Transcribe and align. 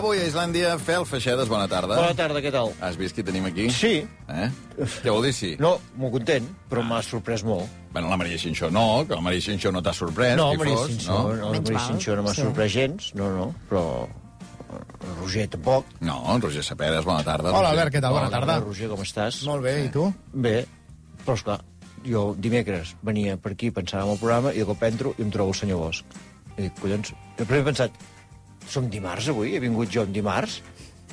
Avui 0.00 0.16
a 0.16 0.24
Islàndia, 0.24 0.78
Fel 0.80 1.04
Feixedes, 1.04 1.48
bona 1.50 1.66
tarda. 1.68 1.98
Bona 1.98 2.14
tarda, 2.16 2.40
què 2.40 2.48
tal? 2.54 2.70
Has 2.80 2.94
vist 2.96 3.12
qui 3.12 3.20
tenim 3.20 3.44
aquí? 3.50 3.66
Sí. 3.68 3.98
Eh? 4.32 4.46
Què 4.78 5.12
vol 5.12 5.26
dir 5.26 5.32
sí? 5.36 5.50
No, 5.60 5.74
molt 6.00 6.14
content, 6.14 6.46
però 6.70 6.80
m'ha 6.88 7.02
sorprès 7.04 7.42
molt. 7.44 7.68
Bueno, 7.92 8.08
la 8.08 8.16
Maria 8.16 8.38
Xinxó 8.40 8.70
no, 8.72 9.02
que 9.04 9.12
la 9.18 9.20
Maria 9.20 9.44
Xinxó 9.44 9.68
no 9.76 9.82
t'ha 9.84 9.92
sorprès. 9.92 10.38
No, 10.40 10.46
Maria 10.56 10.78
fos, 10.78 10.94
Cinxó, 10.94 11.18
no, 11.18 11.34
no 11.36 11.50
Menys 11.52 11.66
Maria 11.66 11.76
mal, 11.82 11.90
Cinxó 11.90 12.14
no 12.16 12.24
m'ha 12.24 12.32
sí. 12.32 12.44
sorprès 12.46 12.72
gens, 12.72 13.10
no, 13.20 13.26
no, 13.34 13.48
però 13.68 13.82
el 14.70 15.12
Roger 15.18 15.44
tampoc. 15.52 15.90
No, 16.08 16.16
en 16.32 16.44
Roger 16.46 16.62
Sapedes, 16.64 17.04
bona 17.04 17.26
tarda. 17.26 17.50
Hola, 17.50 17.58
Roger. 17.58 17.72
Albert, 17.74 17.92
què 17.96 18.02
tal? 18.06 18.16
Bona 18.16 18.30
Hola, 18.30 18.38
tarda. 18.38 18.56
Roger, 18.64 18.88
com 18.94 19.02
estàs? 19.04 19.42
Molt 19.50 19.66
bé, 19.66 19.74
i 19.84 19.90
tu? 19.92 20.06
Bé, 20.46 20.54
però 21.26 21.36
esclar, 21.36 21.58
jo 22.06 22.24
dimecres 22.40 22.94
venia 23.04 23.36
per 23.36 23.52
aquí, 23.52 23.68
pensava 23.68 24.08
en 24.08 24.14
el 24.16 24.24
programa, 24.24 24.54
i 24.56 24.64
de 24.64 24.70
cop 24.72 24.88
entro 24.88 25.12
i 25.18 25.28
em 25.28 25.36
trobo 25.36 25.52
el 25.52 25.60
senyor 25.60 25.84
Bosch. 25.84 26.16
I 26.56 26.70
dic, 26.70 26.80
collons, 26.80 27.12
jo 27.36 27.44
primer 27.44 27.60
he 27.66 27.68
pensat, 27.68 28.00
som 28.68 28.88
dimarts 28.90 29.28
avui? 29.28 29.54
He 29.56 29.60
vingut 29.60 29.90
jo 29.90 30.02
en 30.02 30.12
dimarts? 30.12 30.60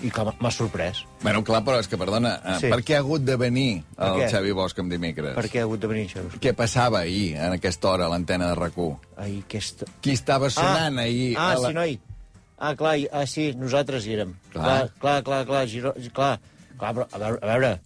I 0.05 0.11
clar, 0.13 0.35
m'ha 0.39 0.51
sorprès. 0.53 0.99
Bueno, 1.23 1.41
clar, 1.43 1.63
però 1.65 1.79
és 1.81 1.87
que, 1.89 1.97
perdona, 1.97 2.35
Sí. 2.59 2.69
per 2.69 2.83
què 2.85 2.95
ha 2.95 2.99
hagut 2.99 3.23
de 3.25 3.35
venir 3.35 3.83
el 3.97 4.19
què? 4.19 4.27
Xavi 4.29 4.51
Bosch 4.53 4.77
amb 4.79 4.91
dimecres? 4.93 5.33
Per 5.33 5.45
què 5.49 5.59
ha 5.59 5.63
hagut 5.63 5.79
de 5.81 5.87
venir 5.87 6.03
això? 6.05 6.21
Què 6.39 6.53
passava 6.53 6.99
ahir, 6.99 7.35
en 7.35 7.53
aquesta 7.55 7.89
hora, 7.89 8.05
a 8.05 8.09
l'antena 8.09 8.49
de 8.49 8.55
rac 8.55 8.73
Ai, 9.17 9.39
aquesta... 9.43 9.85
Qui 10.01 10.11
estava 10.11 10.51
sonant 10.51 10.99
ahir? 10.99 11.33
Ah, 11.35 11.53
a 11.53 11.59
la... 11.59 11.67
sí, 11.69 11.73
noi. 11.73 11.99
Ah, 12.59 12.75
clar, 12.75 12.97
i- 12.99 13.07
ah, 13.11 13.25
sí, 13.25 13.53
nosaltres 13.53 14.05
hi 14.05 14.13
érem. 14.13 14.35
Clar. 14.53 14.63
Clar, 14.63 14.91
clar, 14.99 15.23
clar, 15.23 15.45
clar, 15.45 15.67
Giró, 15.67 15.93
clar, 16.13 16.39
clar 16.77 16.93
però, 16.93 17.07
a 17.11 17.17
veure, 17.17 17.39
a 17.41 17.47
veure 17.47 17.79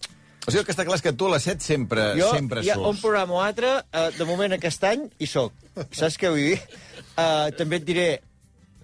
O 0.46 0.50
sigui, 0.50 0.58
el 0.60 0.66
que 0.66 0.72
està 0.72 0.84
clar 0.84 0.96
és 0.96 1.02
que 1.02 1.12
tu 1.12 1.26
a 1.28 1.30
les 1.36 1.42
7 1.44 1.60
sempre, 1.64 2.06
jo 2.18 2.28
sempre 2.34 2.60
hi 2.64 2.70
ha 2.70 2.76
un 2.76 2.84
surts. 2.90 3.00
programa 3.00 3.32
o 3.34 3.40
altre, 3.40 3.68
eh, 3.92 4.10
de 4.18 4.24
moment 4.24 4.52
aquest 4.52 4.84
any 4.84 5.04
hi 5.18 5.26
soc. 5.26 5.52
Saps 5.92 6.18
què 6.18 6.28
vull 6.28 6.44
dir? 6.50 6.60
Eh, 7.16 7.50
també 7.56 7.76
et 7.76 7.84
diré, 7.86 8.06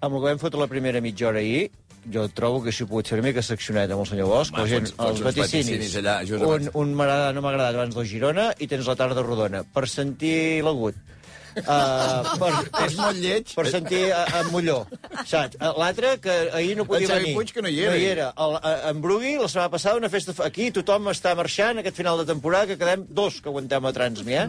amb 0.00 0.14
el 0.14 0.20
que 0.22 0.26
vam 0.32 0.38
fotre 0.42 0.60
la 0.60 0.66
primera 0.70 1.00
mitja 1.00 1.28
hora 1.28 1.38
ahir, 1.40 1.70
jo 2.12 2.26
trobo 2.32 2.62
que 2.64 2.72
si 2.72 2.84
ho 2.84 2.86
pogut 2.88 3.08
fer 3.10 3.18
una 3.18 3.28
mica 3.28 3.42
seccionet 3.42 3.90
amb 3.90 4.00
el 4.04 4.06
senyor 4.06 4.28
Bosch, 4.30 4.52
Home, 4.54 4.62
la 4.62 4.68
gent, 4.70 4.86
fots- 4.94 5.10
els 5.10 5.20
vaticinis. 5.26 5.92
vaticinis 5.92 5.96
allà, 6.00 6.16
un, 6.54 6.70
un 6.74 6.94
m'agrada, 6.94 7.32
no 7.32 7.42
m'agrada 7.44 7.74
abans 7.76 7.94
del 7.94 8.06
Girona 8.06 8.52
i 8.58 8.66
tens 8.70 8.86
la 8.86 8.96
tarda 8.96 9.22
rodona. 9.22 9.64
Per 9.64 9.86
sentir 9.88 10.62
l'agut. 10.64 10.94
Uh, 11.62 12.36
per, 12.40 12.50
És 12.86 12.96
molt 12.98 13.18
lleig. 13.20 13.52
Per 13.56 13.64
sentir 13.70 14.02
a, 14.14 14.24
a 14.38 14.42
Molló, 14.52 14.78
saps? 15.26 15.58
Eh, 15.58 15.72
L'altre, 15.78 16.14
que 16.22 16.36
ahir 16.56 16.76
no 16.78 16.86
podia 16.88 17.10
venir. 17.14 17.34
Puig, 17.36 17.52
que 17.54 17.64
no 17.64 17.72
hi 17.72 17.80
era. 17.82 17.94
No 17.94 18.00
hi 18.00 18.06
era. 18.10 18.28
El, 18.44 18.56
a, 18.58 18.74
en 18.90 19.02
Brugui, 19.04 19.34
la 19.40 19.48
setmana 19.50 19.72
passada, 19.72 19.98
una 20.00 20.10
festa... 20.12 20.36
Aquí 20.46 20.70
tothom 20.74 21.10
està 21.12 21.34
marxant 21.38 21.82
aquest 21.82 21.98
final 21.98 22.20
de 22.22 22.28
temporada, 22.28 22.70
que 22.70 22.78
quedem 22.80 23.06
dos 23.08 23.40
que 23.42 23.50
aguantem 23.52 23.88
a 23.90 23.94
Transmi, 23.96 24.38
eh? 24.38 24.46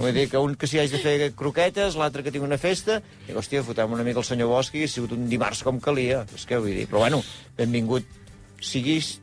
Vull 0.00 0.12
dir 0.16 0.28
que 0.32 0.42
un 0.42 0.56
que 0.58 0.68
s'hi 0.70 0.82
hagi 0.82 0.96
de 0.96 1.02
fer 1.02 1.32
croquetes, 1.38 1.96
l'altre 2.00 2.24
que 2.26 2.34
tingui 2.34 2.48
una 2.50 2.60
festa, 2.60 3.00
i 3.28 3.36
hòstia, 3.36 3.64
fotem 3.66 3.96
una 3.96 4.06
mica 4.06 4.22
el 4.22 4.28
senyor 4.28 4.52
Bosch 4.52 4.76
i 4.76 4.84
ha 4.86 4.90
sigut 4.90 5.16
un 5.16 5.26
dimarts 5.30 5.64
com 5.66 5.80
calia. 5.82 6.24
És 6.36 6.46
que 6.48 6.60
vull 6.60 6.74
dir. 6.76 6.86
Però 6.90 7.04
bueno, 7.04 7.22
benvingut 7.58 8.06
siguis 8.60 9.18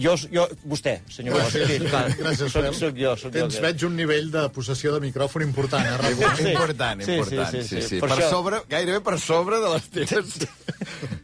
jo, 0.00 0.14
jo, 0.32 0.46
vostè, 0.72 0.96
senyor 1.12 1.36
Bosch. 1.38 1.56
Sí, 1.68 1.78
clar, 1.84 2.06
Gràcies, 2.18 2.50
soc, 2.54 2.68
soc 2.78 2.96
jo, 2.98 3.12
soc 3.20 3.30
jo. 3.30 3.36
Tens, 3.36 3.56
aquest. 3.58 3.62
veig 3.66 3.84
un 3.88 3.96
nivell 3.98 4.30
de 4.32 4.46
possessió 4.54 4.94
de 4.96 5.00
micròfon 5.04 5.44
important, 5.46 5.84
eh? 5.86 6.14
Sí. 6.40 6.50
Important, 6.54 7.04
Sí, 7.04 7.18
important. 7.18 7.50
sí, 7.54 7.62
sí, 7.68 7.82
sí. 7.88 8.00
Per, 8.00 8.08
Per 8.08 8.16
això- 8.18 8.30
sobre, 8.32 8.62
gairebé 8.70 9.00
per 9.04 9.18
sobre 9.20 9.60
de 9.62 9.74
les 9.76 9.90
teves... 9.98 10.38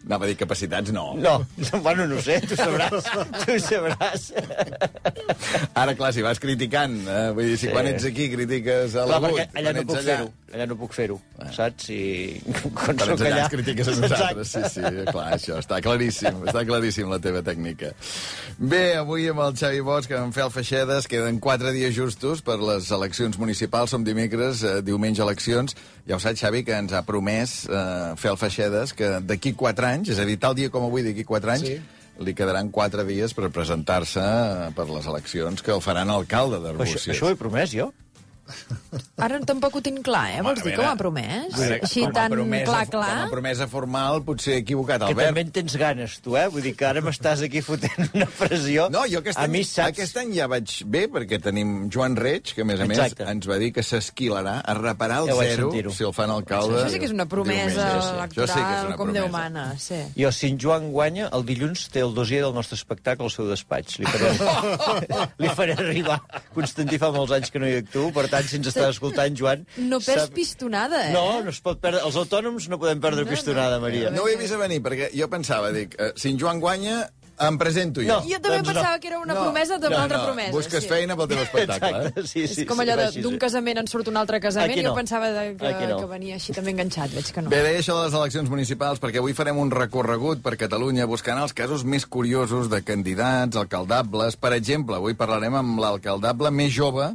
Anava 0.07 0.27
a 0.27 0.29
dir 0.29 0.37
capacitats, 0.39 0.93
no. 0.95 1.15
No, 1.19 1.41
bueno, 1.83 2.05
no 2.07 2.19
ho 2.21 2.23
sé, 2.23 2.37
tu 2.47 2.55
sabràs. 2.55 3.09
Tu 3.47 3.57
sabràs. 3.65 4.29
Ara, 5.75 5.95
clar, 5.97 6.13
si 6.15 6.23
vas 6.23 6.39
criticant, 6.43 6.95
eh, 7.09 7.31
vull 7.35 7.49
dir, 7.51 7.57
si 7.59 7.67
Sí. 7.67 7.73
quan 7.73 7.87
ets 7.91 8.05
aquí 8.07 8.29
critiques 8.31 8.95
a 8.95 9.07
Clar, 9.07 9.21
l'agut, 9.21 9.39
perquè 9.41 9.59
allà 9.63 9.73
no 9.75 9.83
puc 9.89 9.99
fer-ho. 10.07 10.29
Allà 10.55 10.67
no 10.71 10.77
puc 10.79 10.93
fer-ho, 10.95 11.17
saps? 11.53 11.89
I 11.91 12.39
quan 12.47 12.73
Quan 12.77 12.99
soc 13.01 13.11
ets 13.17 13.25
allà 13.25 13.33
allà... 13.33 13.43
ens 13.49 13.55
critiques 13.57 13.89
a 13.91 13.97
nosaltres. 13.99 14.53
Sí, 14.55 14.63
sí, 14.77 14.85
clar, 15.11 15.27
això 15.35 15.59
està 15.59 15.81
claríssim, 15.83 16.39
està 16.47 16.63
claríssim 16.69 17.11
la 17.11 17.19
teva 17.19 17.43
tècnica. 17.43 17.91
Bé, 18.67 18.97
avui 18.99 19.29
amb 19.31 19.43
el 19.45 19.53
Xavi 19.55 19.83
Bosch, 19.85 20.11
amb 20.17 20.33
Fel 20.35 20.49
Feixedes, 20.51 21.07
queden 21.11 21.37
quatre 21.45 21.71
dies 21.75 21.93
justos 21.95 22.41
per 22.43 22.57
les 22.59 22.89
eleccions 22.95 23.37
municipals, 23.39 23.93
som 23.93 24.03
dimecres, 24.03 24.63
eh, 24.67 24.81
diumenge 24.83 25.23
eleccions. 25.23 25.77
Ja 26.09 26.17
ho 26.17 26.23
saps, 26.23 26.41
Xavi, 26.41 26.65
que 26.67 26.75
ens 26.75 26.95
ha 26.97 27.05
promès 27.07 27.53
eh, 27.69 28.15
Fel 28.19 28.39
Feixedes 28.41 28.95
que 28.97 29.21
d'aquí 29.23 29.53
quatre 29.55 29.87
anys, 29.93 30.11
és 30.17 30.19
a 30.19 30.25
dir, 30.27 30.39
tal 30.43 30.57
dia 30.59 30.73
com 30.73 30.89
avui, 30.89 31.05
d'aquí 31.07 31.23
quatre 31.29 31.53
anys, 31.53 31.69
Sí. 31.69 31.77
li 32.25 32.33
quedaran 32.35 32.71
quatre 32.73 33.05
dies 33.05 33.35
per 33.37 33.51
presentar-se 33.53 34.25
eh, 34.25 34.73
per 34.75 34.89
les 34.89 35.07
eleccions 35.07 35.63
que 35.63 35.71
el 35.71 35.83
faran 35.85 36.09
alcalde 36.11 36.57
Però 36.57 36.73
Això, 36.73 36.79
d'Arbúcies. 36.79 37.09
això 37.15 37.27
ho 37.29 37.31
he 37.31 37.37
promès, 37.37 37.71
jo? 37.71 37.93
Ara 39.19 39.39
tampoc 39.49 39.75
ho 39.79 39.81
tinc 39.85 40.03
clar, 40.05 40.25
eh? 40.37 40.43
Vols 40.45 40.61
dir 40.63 40.75
que 40.77 40.83
ho 40.83 40.87
ha 40.89 40.97
promès? 40.97 41.55
veure, 41.57 41.79
Així 41.83 42.03
com 42.05 42.13
tan 42.13 42.31
promesa- 42.33 42.67
clar, 42.69 42.85
Com 42.87 43.01
a 43.01 43.07
clar? 43.07 43.29
promesa 43.31 43.67
formal, 43.67 44.23
potser 44.25 44.55
he 44.55 44.59
equivocat, 44.63 45.01
Que 45.01 45.07
Albert. 45.15 45.29
també 45.29 45.41
en 45.47 45.51
tens 45.51 45.77
ganes, 45.77 46.19
tu, 46.21 46.37
eh? 46.37 46.47
Vull 46.49 46.63
dir 46.63 46.75
que 46.77 46.85
ara 46.87 47.01
m'estàs 47.01 47.43
aquí 47.47 47.63
fotent 47.65 48.11
una 48.15 48.27
pressió. 48.27 48.89
No, 48.91 49.05
jo 49.11 49.19
aquest 49.23 49.39
a 49.39 49.45
any, 49.47 49.51
mi, 49.57 49.63
saps... 49.65 49.89
aquest 49.97 50.17
any 50.23 50.35
ja 50.37 50.47
vaig 50.47 50.77
bé, 50.85 51.07
perquè 51.09 51.41
tenim 51.43 51.89
Joan 51.91 52.17
Reig, 52.17 52.53
que 52.55 52.63
a 52.63 52.69
més 52.69 52.81
a 52.81 52.85
Exacte. 52.85 53.25
més 53.25 53.33
ens 53.33 53.49
va 53.49 53.59
dir 53.59 53.73
que 53.73 53.83
s'esquilarà 53.83 54.61
a 54.65 54.75
reparar 54.75 55.23
el 55.25 55.29
Ja 55.33 55.37
zero 55.57 55.93
si 55.97 56.05
el 56.05 56.13
fan 56.13 56.31
alcalde. 56.31 56.83
Això 56.85 56.93
sí 56.93 56.99
que 57.01 57.07
és 57.09 57.13
una 57.17 57.27
promesa 57.27 57.89
diumenge. 57.89 58.13
Electoral 58.17 58.49
sí 58.53 58.61
que 58.61 58.75
és 58.77 58.85
una 58.91 58.97
com 59.01 59.13
Déu 59.13 59.25
promesa. 59.25 59.39
mana, 59.39 59.67
sí. 59.79 60.01
Jo, 60.17 60.31
si 60.33 60.49
en 60.53 60.59
Joan 60.61 60.91
guanya, 60.93 61.31
el 61.33 61.45
dilluns 61.49 61.89
té 61.89 62.01
el 62.05 62.13
dossier 62.15 62.43
del 62.45 62.53
nostre 62.55 62.77
espectacle 62.77 63.25
al 63.25 63.31
seu 63.33 63.49
despatx. 63.49 63.99
Li 63.99 64.07
faré, 64.07 64.31
li 65.43 65.49
faré 65.57 65.73
arribar. 65.79 66.21
Constantí 66.55 66.99
fa 67.01 67.11
molts 67.15 67.33
anys 67.33 67.51
que 67.51 67.59
no 67.63 67.67
hi 67.69 67.79
actuo, 67.81 68.11
per 68.13 68.27
tant, 68.29 68.36
si 68.45 68.57
ens 68.61 68.69
està 68.69 68.91
escoltant, 68.93 69.35
Joan... 69.39 69.65
No 69.79 70.01
perds 70.05 70.27
sap- 70.29 70.35
pistonada, 70.37 71.07
eh? 71.09 71.13
No, 71.17 71.41
no 71.43 71.51
es 71.51 71.61
pot 71.65 71.81
perdre. 71.81 72.05
Els 72.05 72.17
autònoms 72.17 72.69
no 72.69 72.79
podem 72.79 73.01
perdre 73.01 73.25
No, 73.25 73.31
pistonada, 73.31 73.77
no. 73.81 73.87
Maria. 73.89 74.11
No 74.11 74.23
ho 74.25 74.29
he 74.29 74.37
vist 74.37 74.53
a 74.53 74.59
venir, 74.61 74.83
perquè 74.85 75.09
jo 75.17 75.29
pensava, 75.33 75.73
dic, 75.73 75.97
eh, 75.99 76.13
si 76.17 76.29
en 76.35 76.39
Joan 76.39 76.61
guanya, 76.61 77.07
em 77.37 77.59
presento 77.61 78.01
jo. 78.01 78.09
No. 78.09 78.23
Jo 78.25 78.39
també 78.41 78.63
Doncs 78.63 78.69
no. 78.69 78.75
pensava 78.75 78.99
que 78.99 79.09
era 79.11 79.19
una 79.21 79.35
No, 79.35 79.43
promesa 79.45 79.77
d'una 79.77 79.91
no, 79.93 80.03
altra 80.07 80.19
no, 80.19 80.25
promesa. 80.25 80.53
Busques 80.55 80.83
sí. 80.87 80.89
feina 80.89 81.17
pel 81.19 81.29
teu 81.29 81.41
espectacle, 81.43 81.91
eh? 81.91 82.07
Exacte, 82.07 82.23
sí, 82.31 82.47
sí. 82.49 82.63
és 82.63 82.69
com 82.71 82.81
sí, 82.81 82.87
allò 82.87 82.95
així, 83.05 83.21
d'un 83.21 83.35
sí. 83.37 83.41
casament 83.43 83.81
en 83.83 83.91
surt 83.93 84.09
un 84.09 84.17
altre 84.17 84.41
casament 84.41 84.73
Aquí 84.73 84.81
i 84.81 84.87
jo 84.87 84.95
no. 84.95 84.97
pensava 84.97 85.29
de, 85.35 85.43
que, 85.61 85.67
Aquí 85.69 85.91
no. 85.91 85.99
que 86.01 86.09
venia 86.15 86.39
així 86.41 86.55
també 86.57 86.73
enganxat, 86.73 87.13
veig 87.13 87.29
que 87.37 87.45
no. 87.45 87.53
Bé, 87.53 87.61
deia 87.67 87.83
això 87.83 87.99
de 87.99 88.07
les 88.07 88.17
eleccions 88.17 88.49
municipals, 88.49 89.03
perquè 89.05 89.21
avui 89.21 89.37
farem 89.37 89.61
un 89.61 89.69
recorregut 89.71 90.41
per 90.41 90.57
Catalunya 90.57 91.05
buscant 91.13 91.43
els 91.45 91.53
casos 91.53 91.85
més 91.85 92.09
curiosos 92.09 92.71
de 92.73 92.81
candidats, 92.81 93.61
alcaldables. 93.61 94.41
Per 94.41 94.55
exemple, 94.57 94.97
avui 94.97 95.13
parlarem 95.13 95.61
amb 95.61 95.77
l'alcaldable 95.85 96.49
més 96.57 96.73
jove 96.73 97.13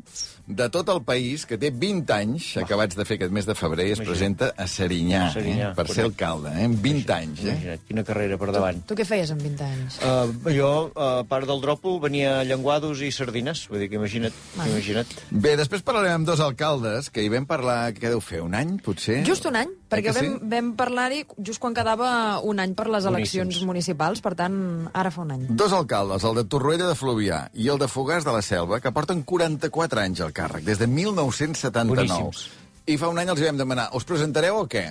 de 0.55 0.67
tot 0.69 0.89
el 0.93 1.01
país, 1.07 1.45
que 1.45 1.57
té 1.57 1.71
20 1.71 2.11
anys, 2.13 2.51
acabats 2.61 2.97
de 2.97 3.05
fer 3.07 3.17
aquest 3.19 3.31
mes 3.33 3.47
de 3.47 3.55
febrer, 3.55 3.87
i 3.87 3.91
es 3.95 3.99
Imagina't. 3.99 4.11
presenta 4.11 4.51
a 4.57 4.67
Serinyà, 4.67 5.21
A 5.27 5.33
Serinyà, 5.33 5.71
eh, 5.71 5.75
per 5.75 5.87
ser 5.89 6.05
alcalde, 6.05 6.51
eh, 6.53 6.65
amb 6.65 6.79
20 6.83 7.13
anys. 7.15 7.39
Eh? 7.43 7.51
Imagina't, 7.55 7.85
quina 7.87 8.03
carrera 8.03 8.37
per 8.37 8.51
davant. 8.51 8.81
Tu 8.87 8.95
què 8.95 9.05
feies 9.07 9.31
amb 9.31 9.41
20 9.41 9.63
anys? 9.63 9.99
Uh, 10.03 10.51
jo, 10.51 10.91
a 10.95 11.23
part 11.27 11.47
del 11.47 11.61
dròpol, 11.63 11.99
venia 12.03 12.39
a 12.39 12.43
llenguados 12.43 13.01
i 13.01 13.11
sardines. 13.11 13.67
Vull 13.71 13.79
dir 13.79 13.89
que 13.89 13.95
imagina't, 13.99 14.33
imagina't. 14.57 15.07
Bé, 15.31 15.55
després 15.59 15.81
parlarem 15.81 16.19
amb 16.21 16.27
dos 16.27 16.39
alcaldes, 16.43 17.09
que 17.09 17.23
hi 17.23 17.29
vam 17.29 17.45
parlar, 17.49 17.93
què 17.97 18.09
deu 18.11 18.21
fer, 18.21 18.41
un 18.41 18.53
any, 18.57 18.77
potser? 18.83 19.21
Just 19.27 19.45
un 19.49 19.55
any, 19.55 19.69
perquè 19.89 20.11
Eh 20.11 20.13
que 20.13 20.13
sí? 20.19 20.27
vam, 20.27 20.49
vam 20.49 20.71
parlar-hi 20.75 21.25
just 21.37 21.59
quan 21.61 21.73
quedava 21.77 22.39
un 22.43 22.59
any 22.59 22.73
per 22.73 22.87
les 22.89 23.05
eleccions 23.05 23.45
Boníssims. 23.47 23.67
municipals, 23.67 24.21
per 24.21 24.33
tant, 24.35 24.89
ara 24.93 25.11
fa 25.11 25.21
un 25.21 25.31
any. 25.31 25.45
Dos 25.49 25.71
alcaldes, 25.73 26.23
el 26.23 26.35
de 26.35 26.43
Torroella 26.45 26.87
de 26.87 26.95
Fluvià 26.95 27.49
i 27.53 27.67
el 27.69 27.77
de 27.77 27.87
Fogars 27.87 28.25
de 28.25 28.31
la 28.31 28.41
Selva, 28.41 28.79
que 28.79 28.91
porten 28.91 29.23
44 29.23 30.01
anys 30.01 30.21
al 30.21 30.33
càrrec, 30.41 30.65
des 30.67 30.81
de 30.81 30.89
1979. 30.89 31.95
Boníssims. 31.95 32.43
I 32.91 32.97
fa 32.97 33.09
un 33.13 33.21
any 33.21 33.29
els 33.31 33.39
hi 33.41 33.47
vam 33.47 33.61
demanar, 33.61 33.89
us 33.97 34.05
presentareu 34.09 34.63
o 34.63 34.67
què? 34.69 34.87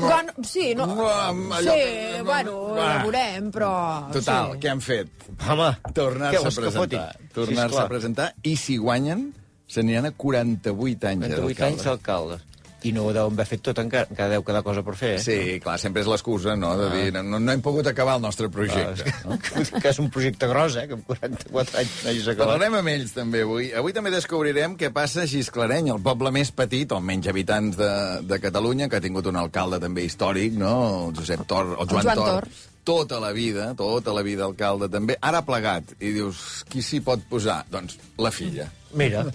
Bueno, 0.00 0.32
sí, 0.44 0.74
no... 0.74 0.86
Mm, 0.86 1.52
allò 1.52 1.74
Sí, 1.74 2.22
bueno, 2.24 2.54
Va. 2.74 2.84
la 2.86 3.02
veurem, 3.04 3.50
però... 3.52 3.72
Total, 4.14 4.54
sí. 4.54 4.60
què 4.62 4.70
han 4.72 4.80
fet? 4.84 5.10
Home, 5.46 5.68
Tornar-se 5.94 6.46
a 6.48 6.54
presentar. 6.56 7.04
Tornar-se 7.34 7.76
Sí, 7.76 7.82
a 7.82 7.88
presentar, 7.90 8.28
i 8.48 8.54
si 8.56 8.78
guanyen, 8.80 9.26
s'aniran 9.70 10.08
a 10.08 10.12
48 10.16 11.10
anys 11.12 11.26
28 11.28 11.66
anys 11.68 11.84
d'alcalde. 11.86 12.40
I 12.86 12.92
no 12.96 13.04
ho 13.06 13.12
deuen 13.12 13.34
haver 13.36 13.46
fet 13.48 13.62
tot 13.66 13.78
encara, 13.82 14.08
encara 14.08 14.32
deu 14.32 14.44
quedar 14.46 14.62
cosa 14.64 14.82
per 14.86 14.94
fer, 14.96 15.10
eh? 15.18 15.22
Sí, 15.22 15.38
clar, 15.60 15.76
sempre 15.82 16.00
és 16.00 16.08
l'excusa, 16.08 16.54
no?, 16.56 16.72
de 16.78 16.88
dir, 16.94 17.10
no, 17.12 17.38
no 17.38 17.52
hem 17.52 17.60
pogut 17.64 17.90
acabar 17.90 18.16
el 18.16 18.24
nostre 18.24 18.48
projecte. 18.52 19.04
Ah, 19.24 19.36
és 19.60 19.68
que, 19.68 19.80
que 19.84 19.92
és 19.92 20.00
un 20.00 20.08
projecte 20.12 20.48
gros, 20.48 20.78
eh? 20.80 20.86
Que 20.88 20.96
amb 20.96 21.04
44 21.10 21.82
anys 21.82 21.98
no 22.00 22.12
hagis 22.12 22.30
acabat. 22.32 22.46
Parlarem 22.46 22.78
amb 22.80 22.92
ells 22.94 23.14
també 23.16 23.44
avui. 23.44 23.68
Avui 23.76 23.96
també 23.96 24.14
descobrirem 24.14 24.78
què 24.80 24.92
passa 24.96 25.26
a 25.26 25.28
Gisclareny, 25.30 25.92
el 25.92 26.00
poble 26.04 26.32
més 26.34 26.54
petit, 26.56 26.96
o 26.96 27.02
menys 27.04 27.28
habitants 27.30 27.76
de, 27.80 27.92
de 28.30 28.40
Catalunya, 28.42 28.88
que 28.88 29.00
ha 29.00 29.04
tingut 29.04 29.28
un 29.28 29.38
alcalde 29.40 29.82
també 29.82 30.06
històric, 30.08 30.56
no? 30.60 30.74
El 31.10 31.16
Josep 31.20 31.44
Tor, 31.50 31.76
el 31.76 31.90
Joan, 31.90 32.08
Joan 32.08 32.22
Tor. 32.24 32.48
Tor. 32.48 32.68
Tota 32.90 33.20
la 33.20 33.30
vida, 33.36 33.74
tota 33.76 34.14
la 34.16 34.24
vida 34.24 34.46
alcalde 34.48 34.88
també. 34.90 35.18
Ara 35.20 35.44
ha 35.44 35.46
plegat. 35.46 35.92
I 36.00 36.14
dius, 36.16 36.64
qui 36.70 36.80
s'hi 36.82 37.02
pot 37.04 37.22
posar? 37.28 37.60
Doncs 37.70 38.00
la 38.18 38.32
filla. 38.34 38.70
Mira, 38.96 39.26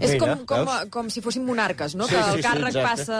És 0.00 0.14
com, 0.20 0.44
com, 0.48 0.68
com 0.90 1.08
si 1.12 1.20
fossin 1.20 1.44
monarques, 1.44 1.94
no? 1.98 2.06
Sí, 2.08 2.14
que 2.14 2.22
sí, 2.22 2.30
el 2.30 2.40
sí, 2.40 2.44
càrrec 2.46 2.76
exacte. 2.76 2.88
passa 2.88 3.18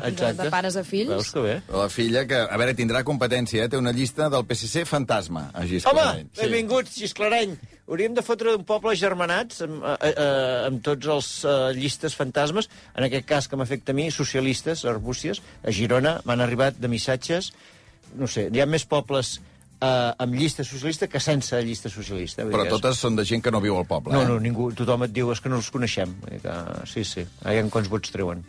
de, 0.00 0.10
Exacte. 0.12 0.42
de 0.42 0.50
pares 0.54 0.76
a 0.80 0.84
fills. 0.86 1.10
Veus 1.12 1.30
que 1.34 1.42
bé? 1.44 1.56
La 1.74 1.88
filla, 1.92 2.22
que, 2.30 2.38
a 2.40 2.58
veure, 2.60 2.74
tindrà 2.78 3.02
competència, 3.04 3.64
eh? 3.66 3.68
té 3.72 3.76
una 3.80 3.92
llista 3.92 4.30
del 4.32 4.46
PSC 4.48 4.86
fantasma, 4.88 5.50
a 5.52 5.60
Home, 5.60 5.68
Gisclareny. 5.74 6.28
benvinguts, 6.40 6.96
Xisclareny. 6.96 7.56
Hauríem 7.86 8.14
de 8.16 8.22
fotre 8.26 8.56
un 8.56 8.64
poble 8.66 8.96
germanats 8.98 9.60
amb, 9.62 9.84
eh, 9.84 10.10
eh, 10.10 10.66
amb 10.70 10.80
tots 10.82 11.06
els 11.06 11.28
eh, 11.44 11.56
llistes 11.76 12.16
fantasmes, 12.18 12.70
en 12.96 13.06
aquest 13.06 13.28
cas 13.28 13.46
que 13.46 13.58
m'afecta 13.60 13.92
a 13.92 13.98
mi, 13.98 14.08
socialistes, 14.10 14.84
arbúcies, 14.90 15.42
a 15.62 15.70
Girona 15.70 16.16
m'han 16.24 16.42
arribat 16.42 16.80
de 16.82 16.88
missatges, 16.90 17.52
no 18.16 18.26
sé, 18.26 18.48
hi 18.50 18.62
ha 18.62 18.66
més 18.66 18.86
pobles 18.88 19.36
eh, 19.80 20.12
amb 20.18 20.34
llista 20.34 20.64
socialista 20.64 21.06
que 21.08 21.20
sense 21.20 21.60
llista 21.62 21.88
socialista. 21.90 22.44
Vull 22.44 22.52
Però 22.52 22.62
dir 22.64 22.70
que 22.70 22.74
és- 22.76 22.80
totes 22.82 22.98
són 22.98 23.16
de 23.16 23.24
gent 23.24 23.42
que 23.42 23.50
no 23.50 23.60
viu 23.60 23.76
al 23.76 23.86
poble. 23.86 24.12
No, 24.12 24.22
eh? 24.22 24.26
no, 24.26 24.38
ningú, 24.40 24.72
tothom 24.74 25.04
et 25.04 25.12
diu 25.12 25.32
és 25.32 25.40
que 25.40 25.48
no 25.48 25.56
els 25.56 25.70
coneixem. 25.70 26.14
Vull 26.20 26.30
dir 26.36 26.40
Que, 26.42 26.54
sí, 26.86 27.04
sí, 27.04 27.26
aviam 27.44 27.70
quants 27.70 27.88
vots 27.88 28.10
treuen. 28.10 28.44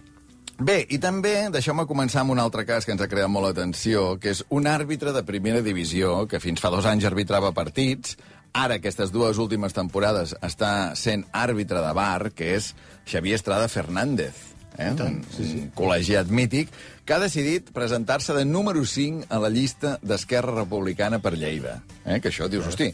Bé, 0.60 0.88
i 0.90 0.98
també 0.98 1.52
deixeu-me 1.54 1.86
començar 1.86 2.22
amb 2.24 2.32
un 2.34 2.40
altre 2.42 2.66
cas 2.66 2.84
que 2.84 2.92
ens 2.92 3.02
ha 3.02 3.08
creat 3.08 3.30
molt 3.30 3.46
l'atenció, 3.46 4.18
que 4.20 4.32
és 4.34 4.44
un 4.50 4.66
àrbitre 4.66 5.14
de 5.14 5.22
primera 5.24 5.62
divisió 5.62 6.26
que 6.28 6.40
fins 6.40 6.60
fa 6.60 6.72
dos 6.74 6.86
anys 6.90 7.06
arbitrava 7.06 7.52
partits, 7.54 8.18
ara 8.54 8.80
aquestes 8.80 9.12
dues 9.14 9.38
últimes 9.38 9.74
temporades 9.78 10.34
està 10.42 10.96
sent 10.98 11.28
àrbitre 11.32 11.78
de 11.86 11.94
bar, 11.94 12.32
que 12.34 12.56
és 12.56 12.72
Xavier 13.06 13.36
Estrada 13.38 13.68
Fernández, 13.70 14.34
eh? 14.78 14.92
un, 14.94 15.20
un 15.22 15.68
col·legiat 15.76 16.30
mític, 16.30 16.72
que 17.08 17.16
ha 17.16 17.22
decidit 17.24 17.70
presentar-se 17.72 18.36
de 18.36 18.44
número 18.46 18.84
5 18.86 19.30
a 19.32 19.40
la 19.40 19.50
llista 19.50 19.96
d'Esquerra 20.04 20.58
Republicana 20.58 21.22
per 21.24 21.38
Lleida. 21.40 21.78
Eh? 22.04 22.20
Que 22.20 22.28
això, 22.28 22.50
dius, 22.52 22.68
hosti, 22.68 22.90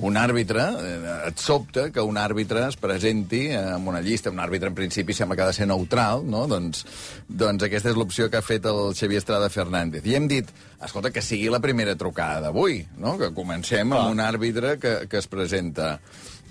un 0.00 0.16
àrbitre, 0.16 0.64
eh, 0.80 1.12
et 1.28 1.40
sobta 1.40 1.86
que 1.92 2.00
un 2.04 2.16
àrbitre 2.20 2.66
es 2.68 2.78
presenti 2.80 3.46
amb 3.56 3.92
una 3.92 4.00
llista, 4.04 4.32
un 4.32 4.40
àrbitre 4.40 4.72
en 4.72 4.78
principi 4.78 5.16
sembla 5.16 5.36
que 5.36 5.44
ha 5.44 5.50
de 5.50 5.56
ser 5.56 5.68
neutral, 5.68 6.24
no? 6.24 6.46
Doncs, 6.48 6.86
doncs 7.28 7.68
aquesta 7.68 7.92
és 7.92 8.00
l'opció 8.00 8.30
que 8.32 8.40
ha 8.40 8.44
fet 8.44 8.68
el 8.68 8.94
Xavier 8.96 9.20
Estrada 9.20 9.52
Fernández. 9.52 10.08
I 10.08 10.16
hem 10.16 10.28
dit, 10.28 10.48
escolta, 10.80 11.12
que 11.12 11.24
sigui 11.24 11.52
la 11.52 11.60
primera 11.60 11.96
trucada 12.00 12.46
d'avui, 12.48 12.80
no? 13.00 13.18
Que 13.20 13.32
comencem 13.36 13.92
amb 13.92 14.16
un 14.16 14.24
àrbitre 14.24 14.78
que, 14.80 14.96
que 15.08 15.20
es 15.20 15.28
presenta. 15.28 15.98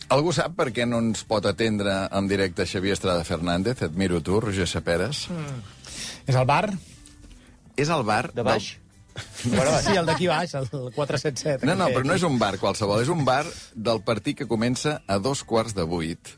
Algú 0.10 0.32
sap 0.34 0.56
per 0.58 0.72
què 0.74 0.88
no 0.90 1.00
ens 1.04 1.22
pot 1.30 1.46
atendre 1.46 1.94
en 2.18 2.28
directe 2.30 2.66
Xavier 2.66 2.96
Estrada 2.98 3.26
Fernández? 3.28 3.84
Et 3.86 3.98
miro 3.98 4.22
tu, 4.26 4.40
Roger 4.42 4.66
Saperes. 4.68 5.28
És 6.26 6.36
el 6.36 6.48
bar? 6.50 6.66
És 7.78 7.92
el 7.94 8.06
bar... 8.08 8.24
De 8.34 8.46
baix? 8.46 8.72
Sí, 9.40 9.94
el 10.00 10.08
d'aquí 10.08 10.30
baix, 10.32 10.56
el 10.56 10.68
477. 10.72 11.68
No, 11.68 11.76
no, 11.78 11.90
però 11.94 12.08
no 12.08 12.16
és 12.18 12.26
un 12.26 12.38
bar 12.42 12.56
qualsevol, 12.62 13.04
és 13.04 13.12
un 13.12 13.26
bar 13.28 13.44
del 13.76 14.02
partit 14.08 14.42
que 14.42 14.48
comença 14.50 15.00
a 15.06 15.20
dos 15.22 15.44
quarts 15.44 15.76
de 15.78 15.86
vuit. 15.88 16.34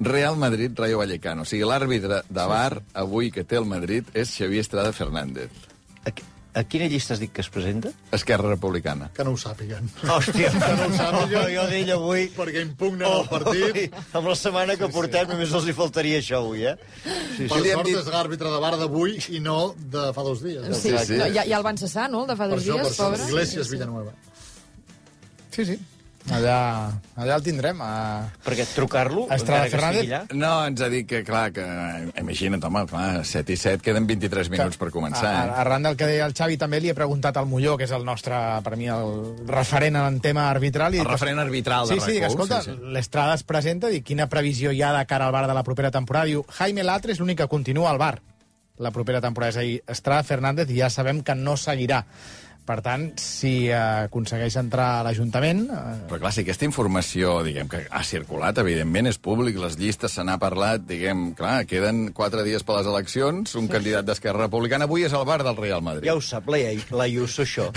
Real 0.00 0.36
Madrid, 0.40 0.72
Rayo 0.78 0.98
Vallecano. 1.02 1.44
O 1.44 1.48
sigui, 1.48 1.66
l'àrbitre 1.68 2.22
de 2.28 2.46
bar 2.50 2.80
avui 3.04 3.30
que 3.34 3.44
té 3.44 3.60
el 3.60 3.68
Madrid 3.68 4.08
és 4.14 4.32
Xavier 4.34 4.64
Estrada 4.64 4.94
Fernández. 4.96 5.52
A 6.54 6.62
quina 6.64 6.86
llista 6.88 7.14
has 7.14 7.20
dit 7.20 7.32
que 7.34 7.40
es 7.42 7.48
presenta? 7.50 7.90
Esquerra 8.14 8.48
Republicana. 8.52 9.10
Que 9.14 9.24
no 9.26 9.32
ho 9.34 9.38
sàpiguen. 9.40 9.88
Hòstia, 10.06 10.50
Que 10.54 10.74
no 10.78 10.86
ho 10.86 10.92
sàpiguen. 10.94 11.40
Oh, 11.40 11.48
jo 11.50 11.64
d'ell 11.70 11.90
avui... 11.96 12.28
Perquè 12.36 12.62
impugnen 12.62 13.08
el 13.10 13.26
partit. 13.30 13.80
Ui, 13.80 13.86
amb 14.20 14.28
la 14.30 14.36
setmana 14.38 14.76
que 14.80 14.88
portem 14.94 15.28
només 15.32 15.52
els 15.58 15.66
hi 15.66 15.74
faltaria 15.76 16.20
això 16.22 16.38
avui, 16.44 16.62
eh? 16.70 16.76
Sí, 17.36 17.48
Per 17.50 17.58
li 17.60 17.72
hem 17.74 17.80
sort 17.80 17.90
dit- 17.90 17.98
és 18.02 18.10
l'àrbitre 18.14 18.52
de 18.54 18.60
bar 18.62 18.74
d'avui 18.78 19.18
i 19.34 19.40
no 19.42 19.74
de 19.76 20.06
fa 20.14 20.22
dos 20.22 20.42
dies. 20.46 20.64
Sí, 20.76 20.90
Sí, 20.90 20.94
sí. 20.98 21.06
sí. 21.12 21.18
No, 21.18 21.26
ja, 21.34 21.42
ja 21.44 21.56
el 21.58 21.66
van 21.66 21.76
cessar, 21.80 22.06
no?, 22.10 22.22
el 22.22 22.30
de 22.32 22.36
fa 22.38 22.46
Per 22.48 22.54
dos 22.56 22.62
això, 22.64 22.76
per 22.78 22.84
dies, 22.84 22.94
això. 22.94 23.08
pobre. 23.10 23.28
Iglesias 23.32 23.64
Sí, 23.66 23.70
sí. 23.70 23.76
Villanueva. 23.76 24.12
Sí, 25.50 25.64
sí. 25.64 25.78
Allà, 26.32 26.88
allà 27.20 27.34
el 27.36 27.42
tindrem. 27.44 27.80
A... 27.84 28.30
Perquè 28.46 28.64
trucar-lo, 28.72 29.26
Estrada 29.34 29.66
encara 29.66 29.90
que 29.92 29.98
estigui 30.00 30.08
Fernández? 30.08 30.30
allà... 30.32 30.38
No, 30.40 30.52
ens 30.70 30.80
ha 30.80 30.88
dit 30.88 31.04
que, 31.10 31.20
clar, 31.26 31.50
que... 31.52 31.64
Imagina't, 32.22 32.64
home, 32.64 32.86
clar, 32.88 33.24
7 33.28 33.52
i 33.52 33.58
7, 33.60 33.82
queden 33.84 34.06
23 34.08 34.48
minuts 34.54 34.78
per 34.80 34.88
començar. 34.94 35.28
A- 35.28 35.44
Eh? 35.44 35.52
Arran 35.64 35.84
del 35.84 35.98
que 36.00 36.08
deia 36.08 36.24
el 36.24 36.32
Xavi, 36.32 36.56
també 36.56 36.80
li 36.80 36.88
he 36.88 36.94
preguntat 36.96 37.36
al 37.36 37.44
Molló, 37.50 37.76
que 37.76 37.84
és 37.84 37.92
el 37.92 38.06
nostre, 38.08 38.38
per 38.64 38.76
mi, 38.80 38.88
el 38.88 39.44
referent 39.46 39.96
en 40.00 40.14
el 40.14 40.20
tema 40.24 40.48
arbitral. 40.48 40.94
I 40.96 41.02
El 41.04 41.10
referent 41.12 41.38
arbitral 41.44 41.88
de 41.88 41.98
Sí, 41.98 42.00
sí, 42.00 42.12
que, 42.18 42.24
RAC1, 42.24 42.32
escolta, 42.32 42.62
sí, 42.62 42.72
sí. 42.72 42.92
l'Estrada 42.96 43.34
es 43.36 43.44
presenta 43.44 43.90
i 43.92 44.00
quina 44.00 44.26
previsió 44.32 44.72
hi 44.72 44.80
ha 44.82 44.94
de 44.96 45.04
cara 45.06 45.26
al 45.28 45.32
bar 45.36 45.46
de 45.46 45.54
la 45.54 45.62
propera 45.62 45.90
temporada. 45.90 46.24
Diu, 46.32 46.44
Jaime 46.56 46.82
Latre 46.88 47.12
és 47.12 47.20
l'únic 47.20 47.42
que 47.44 47.48
continua 47.52 47.90
al 47.92 47.98
bar 48.00 48.14
la 48.78 48.90
propera 48.90 49.20
temporada. 49.20 49.52
És 49.52 49.56
a 49.60 49.62
dir, 49.62 49.76
Estrada 49.86 50.24
Fernández 50.26 50.66
ja 50.74 50.88
sabem 50.90 51.20
que 51.22 51.34
no 51.38 51.56
seguirà. 51.60 52.00
Per 52.64 52.78
tant, 52.80 53.10
si 53.20 53.66
eh, 53.68 53.76
aconsegueix 54.08 54.54
entrar 54.56 54.86
a 54.98 55.02
l'Ajuntament... 55.04 55.66
Eh, 55.68 55.96
Però 56.08 56.16
clar, 56.22 56.30
si 56.32 56.40
aquesta 56.40 56.64
informació, 56.64 57.34
diguem, 57.44 57.68
que 57.68 57.82
ha 57.84 58.00
circulat, 58.08 58.56
evidentment, 58.62 59.10
és 59.10 59.18
públic, 59.20 59.58
les 59.60 59.76
llistes 59.76 60.16
se 60.16 60.24
n'ha 60.24 60.38
parlat, 60.40 60.86
diguem, 60.88 61.26
clar, 61.36 61.66
queden 61.68 62.06
quatre 62.16 62.44
dies 62.46 62.64
per 62.64 62.78
les 62.78 62.88
eleccions, 62.88 63.52
un 63.60 63.68
candidat 63.68 64.08
d'Esquerra 64.08 64.46
Republicana, 64.46 64.88
avui 64.88 65.04
és 65.04 65.12
al 65.12 65.26
bar 65.28 65.42
del 65.44 65.60
Real 65.60 65.84
Madrid. 65.84 66.08
Ja 66.08 66.16
ho 66.16 66.24
sap, 66.24 66.48
la, 66.48 66.62
la 66.96 67.08
Iuso, 67.10 67.44
això. 67.44 67.68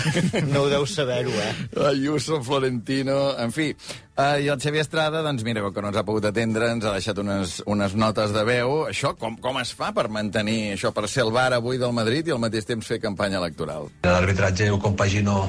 No 0.48 0.64
ho 0.64 0.72
deu 0.72 0.88
saber-ho, 0.88 1.36
eh? 1.36 1.52
Ayuso, 1.90 2.40
Florentino, 2.44 3.34
en 3.36 3.52
fi. 3.52 3.74
Uh, 4.18 4.40
I 4.42 4.48
el 4.50 4.58
Xavier 4.58 4.82
Estrada, 4.82 5.20
doncs 5.22 5.44
mira, 5.46 5.60
que 5.70 5.82
no 5.84 5.92
ens 5.92 5.96
ha 6.00 6.02
pogut 6.02 6.24
atendre, 6.26 6.72
ens 6.74 6.82
ha 6.82 6.90
deixat 6.96 7.20
unes, 7.22 7.52
unes 7.70 7.92
notes 7.94 8.32
de 8.34 8.42
veu. 8.42 8.72
Això, 8.90 9.12
com, 9.14 9.36
com 9.38 9.60
es 9.60 9.70
fa 9.78 9.92
per 9.94 10.08
mantenir 10.10 10.72
això, 10.72 10.90
per 10.90 11.04
ser 11.06 11.22
el 11.22 11.30
bar 11.30 11.52
avui 11.54 11.78
del 11.78 11.94
Madrid 11.94 12.26
i 12.26 12.34
al 12.34 12.40
mateix 12.42 12.66
temps 12.66 12.88
fer 12.90 12.98
campanya 12.98 13.38
electoral? 13.38 13.86
L'arbitratge 14.02 14.72
ho 14.74 14.80
compagino 14.82 15.44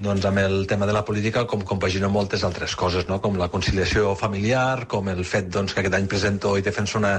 doncs, 0.00 0.24
amb 0.30 0.40
el 0.40 0.64
tema 0.70 0.88
de 0.88 0.94
la 0.96 1.04
política 1.04 1.44
com 1.44 1.60
compagino 1.60 2.08
moltes 2.08 2.40
altres 2.48 2.72
coses, 2.80 3.04
no? 3.04 3.20
com 3.20 3.36
la 3.36 3.50
conciliació 3.52 4.14
familiar, 4.16 4.86
com 4.88 5.12
el 5.12 5.20
fet 5.28 5.52
doncs, 5.52 5.76
que 5.76 5.84
aquest 5.84 6.00
any 6.00 6.08
presento 6.08 6.54
i 6.56 6.64
defenso 6.64 6.96
una, 6.96 7.18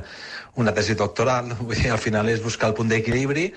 una 0.58 0.74
tesi 0.74 0.98
doctoral. 0.98 1.54
Vull 1.62 1.78
dir, 1.78 1.92
al 1.94 2.02
final 2.02 2.34
és 2.34 2.42
buscar 2.42 2.72
el 2.72 2.78
punt 2.82 2.90
d'equilibri. 2.90 3.52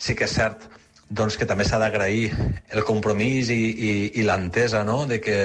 Sí 0.00 0.16
que 0.16 0.24
és 0.24 0.40
cert 0.40 0.64
doncs, 1.08 1.36
que 1.36 1.44
també 1.44 1.68
s'ha 1.68 1.84
d'agrair 1.84 2.32
el 2.72 2.88
compromís 2.88 3.52
i, 3.52 3.60
i, 3.76 3.92
i 4.20 4.24
l'entesa 4.24 4.86
no? 4.88 5.02
de 5.04 5.20
que 5.20 5.38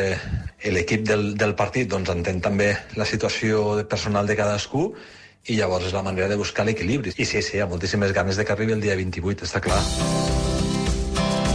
l'equip 0.71 1.03
del, 1.07 1.33
del 1.35 1.55
partit 1.59 1.89
doncs, 1.91 2.13
entén 2.13 2.39
també 2.41 2.71
la 2.95 3.07
situació 3.09 3.83
personal 3.89 4.29
de 4.29 4.37
cadascú 4.39 4.91
i 5.51 5.57
llavors 5.57 5.89
és 5.89 5.95
la 5.95 6.03
manera 6.05 6.29
de 6.31 6.37
buscar 6.39 6.63
l'equilibri. 6.63 7.11
I 7.11 7.25
sí, 7.25 7.41
sí, 7.41 7.57
hi 7.57 7.63
ha 7.63 7.67
moltíssimes 7.67 8.13
ganes 8.15 8.39
de 8.39 8.45
que 8.47 8.55
arribi 8.55 8.75
el 8.77 8.83
dia 8.83 8.95
28, 8.95 9.43
està 9.43 9.59
clar. 9.59 9.81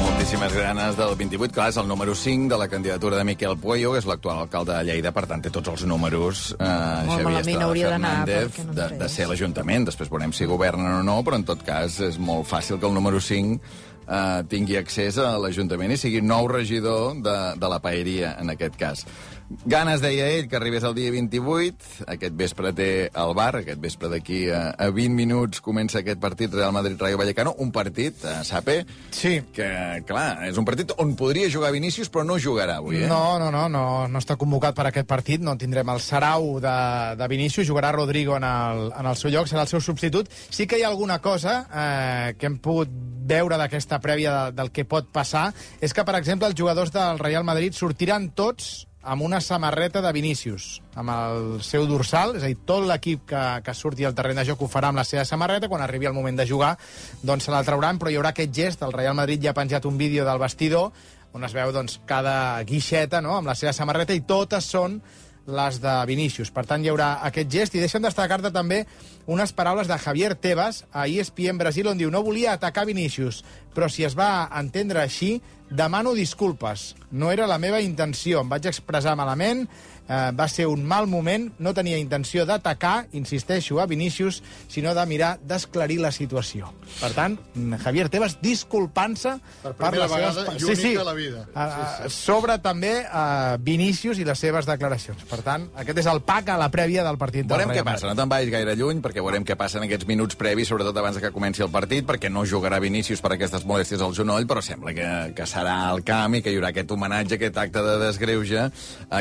Moltíssimes 0.02 0.52
ganes 0.52 0.98
del 0.98 1.14
28, 1.16 1.54
clar, 1.56 1.70
és 1.72 1.78
el 1.80 1.88
número 1.88 2.12
5 2.12 2.52
de 2.52 2.58
la 2.60 2.68
candidatura 2.68 3.16
de 3.16 3.24
Miquel 3.24 3.56
Puello, 3.56 3.94
que 3.94 4.02
és 4.02 4.08
l'actual 4.10 4.42
alcalde 4.42 4.74
de 4.76 4.84
Lleida, 4.90 5.12
per 5.16 5.24
tant 5.30 5.40
té 5.40 5.52
tots 5.54 5.72
els 5.72 5.86
números 5.88 6.50
eh, 6.58 6.68
Xavier 6.68 7.24
malament 7.24 7.40
Estrada 7.40 7.68
hauria 7.70 7.92
d'anar, 7.94 8.14
Fernández 8.26 8.60
no 8.66 8.76
de, 8.76 8.88
de 9.00 9.08
ser 9.14 9.24
a 9.24 9.32
l'Ajuntament. 9.32 9.88
Després 9.88 10.12
veurem 10.12 10.36
si 10.36 10.50
governen 10.50 10.98
o 10.98 11.02
no, 11.06 11.20
però 11.24 11.40
en 11.40 11.48
tot 11.48 11.64
cas 11.64 11.96
és 12.04 12.20
molt 12.20 12.44
fàcil 12.50 12.76
que 12.76 12.90
el 12.90 12.98
número 12.98 13.22
5 13.24 13.87
eh, 14.08 14.42
tingui 14.48 14.78
accés 14.80 15.18
a 15.20 15.36
l'Ajuntament 15.40 15.92
i 15.94 16.00
sigui 16.00 16.22
nou 16.24 16.48
regidor 16.50 17.18
de, 17.22 17.36
de 17.60 17.70
la 17.70 17.80
paeria, 17.84 18.34
en 18.40 18.54
aquest 18.54 18.78
cas. 18.80 19.04
Ganes, 19.48 20.02
deia 20.04 20.26
ell, 20.28 20.44
que 20.48 20.58
arribés 20.58 20.84
el 20.84 20.92
dia 20.92 21.10
28. 21.10 22.04
Aquest 22.12 22.34
vespre 22.36 22.72
té 22.76 22.88
el 23.08 23.30
bar. 23.36 23.54
Aquest 23.62 23.80
vespre 23.80 24.10
d'aquí 24.12 24.42
a, 24.52 24.74
a 24.76 24.90
20 24.92 25.16
minuts 25.16 25.62
comença 25.64 26.02
aquest 26.02 26.20
partit 26.20 26.52
Real 26.52 26.74
Madrid-Rayo 26.76 27.16
Vallecano. 27.16 27.54
Un 27.64 27.72
partit, 27.72 28.20
eh, 28.28 28.42
Sape, 28.44 28.82
sí, 29.10 29.38
que, 29.54 29.68
clar, 30.08 30.44
és 30.50 30.60
un 30.60 30.68
partit 30.68 30.92
on 31.00 31.14
podria 31.16 31.48
jugar 31.48 31.72
Vinícius, 31.72 32.10
però 32.12 32.26
no 32.28 32.36
jugarà 32.36 32.76
avui, 32.82 33.00
eh? 33.00 33.08
No, 33.08 33.38
no, 33.40 33.48
no, 33.54 33.64
no, 33.72 33.84
no 34.08 34.20
està 34.20 34.36
convocat 34.36 34.76
per 34.76 34.90
aquest 34.90 35.08
partit, 35.08 35.40
no 35.40 35.56
tindrem 35.56 35.88
el 35.94 36.02
Sarau 36.04 36.58
de, 36.60 36.76
de 37.16 37.28
Vinícius, 37.32 37.68
jugarà 37.70 37.94
Rodrigo 37.96 38.36
en 38.36 38.44
el, 38.44 38.90
en 38.92 39.08
el 39.08 39.16
seu 39.16 39.32
lloc, 39.32 39.48
serà 39.48 39.64
el 39.64 39.72
seu 39.72 39.80
substitut. 39.80 40.28
Sí 40.28 40.68
que 40.68 40.76
hi 40.76 40.84
ha 40.84 40.92
alguna 40.92 41.22
cosa 41.24 41.62
eh, 41.72 42.36
que 42.36 42.50
hem 42.50 42.60
pogut 42.60 42.92
veure 43.28 43.56
d'aquesta 43.60 43.96
prèvia 44.04 44.36
de, 44.36 44.58
del 44.60 44.72
que 44.76 44.84
pot 44.88 45.08
passar, 45.12 45.48
és 45.80 45.96
que, 45.96 46.04
per 46.04 46.18
exemple, 46.20 46.52
els 46.52 46.58
jugadors 46.58 46.92
del 46.92 47.20
Real 47.20 47.48
Madrid 47.48 47.76
sortiran 47.76 48.28
tots 48.36 48.87
amb 49.08 49.24
una 49.24 49.40
samarreta 49.40 50.02
de 50.04 50.12
Vinícius, 50.12 50.82
amb 50.94 51.12
el 51.14 51.46
seu 51.64 51.86
dorsal, 51.88 52.34
és 52.36 52.44
a 52.44 52.50
dir, 52.50 52.58
tot 52.68 52.84
l'equip 52.84 53.24
que, 53.30 53.44
que 53.64 53.74
surti 53.74 54.04
al 54.04 54.16
terreny 54.16 54.42
de 54.42 54.44
joc 54.50 54.62
ho 54.62 54.68
farà 54.68 54.90
amb 54.92 55.00
la 55.00 55.06
seva 55.08 55.24
samarreta, 55.24 55.70
quan 55.72 55.80
arribi 55.80 56.10
el 56.10 56.16
moment 56.16 56.36
de 56.36 56.46
jugar, 56.48 56.74
doncs 57.22 57.48
se 57.48 57.54
la 57.54 57.62
trauran, 57.64 57.96
però 57.96 58.12
hi 58.12 58.18
haurà 58.20 58.34
aquest 58.34 58.52
gest, 58.54 58.84
el 58.84 58.92
Real 58.92 59.16
Madrid 59.16 59.40
ja 59.40 59.54
ha 59.54 59.56
penjat 59.56 59.88
un 59.88 59.96
vídeo 59.96 60.26
del 60.28 60.42
vestidor, 60.42 60.92
on 61.32 61.44
es 61.48 61.56
veu 61.56 61.72
doncs, 61.72 62.00
cada 62.08 62.60
guixeta 62.68 63.22
no?, 63.24 63.38
amb 63.38 63.48
la 63.48 63.56
seva 63.56 63.72
samarreta, 63.76 64.12
i 64.12 64.26
totes 64.28 64.68
són 64.68 65.00
les 65.48 65.80
de 65.80 65.94
Vinícius. 66.06 66.52
Per 66.52 66.64
tant, 66.68 66.84
hi 66.84 66.90
haurà 66.92 67.18
aquest 67.26 67.50
gest 67.50 67.74
i 67.74 67.82
deixen 67.82 68.04
destacar-te 68.04 68.52
també 68.52 68.82
unes 69.26 69.52
paraules 69.56 69.88
de 69.88 69.96
Javier 69.98 70.34
Tebas 70.36 70.84
a 70.92 71.08
ESPN 71.08 71.58
Brasil 71.58 71.88
on 71.88 71.98
diu 71.98 72.12
no 72.12 72.22
volia 72.22 72.52
atacar 72.52 72.84
Vinícius, 72.88 73.42
però 73.74 73.88
si 73.88 74.04
es 74.04 74.16
va 74.18 74.48
entendre 74.60 75.00
així, 75.00 75.38
demano 75.70 76.14
disculpes. 76.16 76.94
No 77.10 77.32
era 77.32 77.48
la 77.48 77.58
meva 77.58 77.80
intenció. 77.80 78.42
Em 78.44 78.52
vaig 78.52 78.68
expressar 78.68 79.16
malament, 79.16 79.66
eh, 80.08 80.30
va 80.34 80.48
ser 80.48 80.66
un 80.66 80.84
mal 80.84 81.06
moment, 81.06 81.48
no 81.58 81.74
tenia 81.76 81.98
intenció 82.00 82.46
d'atacar, 82.48 83.06
insisteixo, 83.12 83.80
a 83.80 83.86
Vinícius, 83.86 84.42
sinó 84.68 84.94
de 84.96 85.04
mirar 85.06 85.36
d'esclarir 85.44 86.00
la 86.00 86.10
situació. 86.12 86.72
Per 86.98 87.12
tant, 87.14 87.38
mm, 87.54 87.78
Javier 87.84 88.08
Tebas 88.08 88.38
disculpant-se 88.42 89.36
Per 89.62 89.74
primera 89.76 90.06
les 90.08 90.34
seves... 90.34 90.54
i 90.56 90.64
sí, 90.64 90.76
sí, 90.76 90.94
a 90.96 91.04
la 91.04 91.14
vida. 91.14 91.44
eh, 91.54 92.08
sobre 92.08 92.58
també 92.64 92.94
eh, 93.04 93.56
Vinícius 93.60 94.18
i 94.18 94.24
les 94.24 94.38
seves 94.38 94.66
declaracions. 94.66 95.24
Per 95.28 95.40
tant, 95.44 95.68
aquest 95.76 95.98
és 96.04 96.06
el 96.10 96.22
pack 96.22 96.48
a 96.54 96.58
la 96.60 96.70
prèvia 96.72 97.04
del 97.04 97.18
partit 97.20 97.46
del 97.46 97.58
Veurem 97.58 97.74
què 97.74 97.84
passa, 97.84 98.08
no 98.08 98.16
te'n 98.16 98.30
vagis 98.30 98.52
gaire 98.54 98.74
lluny, 98.78 99.02
perquè 99.04 99.22
veurem 99.24 99.44
què 99.44 99.56
passa 99.58 99.78
en 99.78 99.84
aquests 99.88 100.06
minuts 100.08 100.38
previs, 100.38 100.68
sobretot 100.70 100.96
abans 100.96 101.18
de 101.18 101.22
que 101.24 101.32
comenci 101.34 101.62
el 101.62 101.70
partit, 101.74 102.06
perquè 102.08 102.30
no 102.32 102.44
jugarà 102.48 102.80
Vinícius 102.80 103.20
per 103.20 103.34
aquestes 103.34 103.66
molèsties 103.68 104.00
al 104.04 104.14
genoll, 104.16 104.46
però 104.48 104.62
sembla 104.64 104.94
que, 104.96 105.08
que 105.36 105.46
serà 105.48 105.76
al 105.88 106.02
camp 106.06 106.38
i 106.38 106.42
que 106.42 106.52
hi 106.52 106.56
haurà 106.58 106.72
aquest 106.72 106.90
homenatge, 106.94 107.36
aquest 107.36 107.58
acte 107.58 107.82
de 107.84 107.98
desgreuge 108.06 108.60
a 108.64 108.70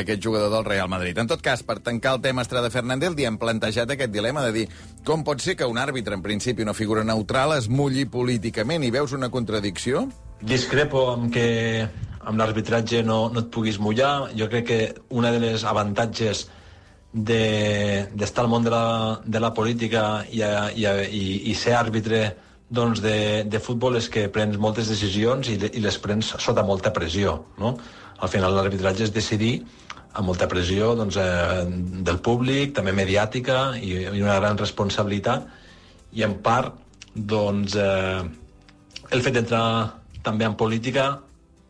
aquest 0.00 0.22
jugador 0.24 0.50
del 0.54 0.64
Real 0.64 0.77
Madrid. 0.86 1.18
En 1.18 1.26
tot 1.26 1.40
cas, 1.42 1.62
per 1.66 1.80
tancar 1.80 2.14
el 2.14 2.20
tema 2.22 2.42
Estrada 2.42 2.70
Fernández, 2.70 3.16
li 3.16 3.24
hem 3.26 3.38
plantejat 3.38 3.90
aquest 3.90 4.12
dilema 4.12 4.44
de 4.44 4.52
dir 4.52 4.66
com 5.04 5.24
pot 5.24 5.40
ser 5.40 5.56
que 5.56 5.66
un 5.66 5.78
àrbitre, 5.78 6.14
en 6.14 6.22
principi 6.22 6.62
una 6.62 6.74
figura 6.74 7.02
neutral, 7.04 7.56
es 7.58 7.66
mulli 7.68 8.04
políticament 8.04 8.84
i 8.84 8.90
veus 8.94 9.12
una 9.16 9.30
contradicció? 9.30 10.06
Discrepo 10.40 11.08
amb 11.16 11.32
que 11.34 11.88
amb 12.28 12.38
l'arbitratge 12.38 13.02
no, 13.02 13.30
no 13.32 13.40
et 13.40 13.50
puguis 13.50 13.78
mullar. 13.80 14.28
Jo 14.36 14.46
crec 14.52 14.66
que 14.68 14.80
una 15.08 15.32
de 15.32 15.40
les 15.40 15.64
avantatges 15.64 16.46
de- 17.12 18.06
d'estar 18.14 18.44
de, 18.44 18.46
al 18.46 18.50
món 18.52 18.64
de 18.64 18.70
la, 18.70 19.20
de 19.24 19.40
la 19.40 19.54
política 19.54 20.24
i, 20.30 20.42
a, 20.42 20.70
i, 20.76 20.84
a, 20.84 21.02
i, 21.08 21.50
i 21.50 21.54
ser 21.56 21.74
àrbitre 21.74 22.36
doncs, 22.68 23.00
de, 23.00 23.44
de 23.48 23.58
futbol 23.64 23.96
és 23.96 24.10
que 24.12 24.26
prens 24.28 24.58
moltes 24.60 24.90
decisions 24.92 25.48
i, 25.48 25.56
le- 25.58 25.70
i 25.72 25.80
les 25.80 25.96
prens 25.98 26.34
sota 26.38 26.62
molta 26.62 26.92
pressió. 26.92 27.38
No? 27.58 27.78
Al 28.20 28.28
final 28.28 28.54
l'arbitratge 28.54 29.06
és 29.08 29.12
decidir 29.14 29.62
amb 30.18 30.26
molta 30.26 30.48
pressió 30.50 30.92
doncs, 30.98 31.16
eh, 31.16 31.64
del 32.08 32.18
públic, 32.18 32.74
també 32.74 32.92
mediàtica 32.96 33.78
i, 33.78 33.94
i 34.02 34.22
una 34.24 34.38
gran 34.40 34.58
responsabilitat 34.58 35.46
i 36.18 36.24
en 36.26 36.34
part 36.42 36.74
doncs, 37.14 37.76
eh, 37.78 38.22
el 39.14 39.24
fet 39.24 39.38
d'entrar 39.38 39.64
també 40.26 40.48
en 40.48 40.58
política 40.58 41.08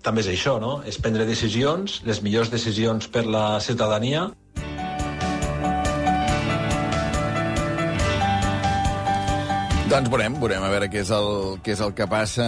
també 0.02 0.23
és 0.23 0.31
això, 0.33 0.57
no? 0.62 0.78
És 0.88 0.97
prendre 1.02 1.26
decisions, 1.28 2.00
les 2.09 2.23
millors 2.25 2.50
decisions 2.52 3.09
per 3.12 3.26
la 3.26 3.59
ciutadania, 3.61 4.28
Doncs 9.88 10.11
veurem, 10.12 10.35
veurem 10.37 10.61
a 10.61 10.68
veure 10.68 10.87
què 10.92 11.00
és 11.00 11.09
el, 11.16 11.26
què 11.64 11.73
és 11.73 11.80
el 11.80 11.95
que 11.97 12.04
passa 12.11 12.45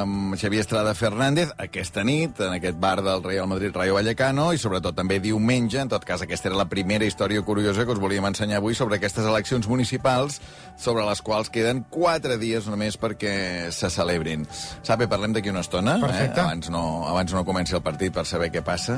amb 0.00 0.32
Xavier 0.40 0.62
Estrada 0.64 0.94
Fernández 0.96 1.50
aquesta 1.60 2.00
nit, 2.00 2.38
en 2.40 2.54
aquest 2.54 2.78
bar 2.80 3.02
del 3.04 3.20
Real 3.26 3.44
Madrid 3.50 3.76
Rayo 3.76 3.98
Vallecano, 3.98 4.46
i 4.56 4.60
sobretot 4.62 4.96
també 4.96 5.18
diumenge, 5.20 5.82
en 5.82 5.92
tot 5.92 6.06
cas 6.08 6.24
aquesta 6.24 6.48
era 6.48 6.56
la 6.56 6.64
primera 6.70 7.04
història 7.04 7.44
curiosa 7.44 7.84
que 7.84 7.92
us 7.92 8.00
volíem 8.00 8.24
ensenyar 8.30 8.62
avui 8.62 8.72
sobre 8.78 8.96
aquestes 8.96 9.28
eleccions 9.28 9.68
municipals, 9.68 10.40
sobre 10.80 11.04
les 11.04 11.20
quals 11.20 11.52
queden 11.52 11.84
quatre 11.92 12.38
dies 12.40 12.70
només 12.72 12.96
perquè 12.96 13.34
se 13.68 13.92
celebrin. 13.92 14.48
Sabe, 14.80 15.10
parlem 15.12 15.36
d'aquí 15.36 15.52
una 15.52 15.66
estona, 15.66 15.98
Perfecte. 16.00 16.40
eh? 16.40 16.46
abans, 16.46 16.72
no, 16.72 16.86
abans 17.10 17.36
no 17.36 17.44
comenci 17.44 17.76
el 17.76 17.84
partit 17.84 18.16
per 18.16 18.24
saber 18.24 18.48
què 18.54 18.64
passa. 18.64 18.96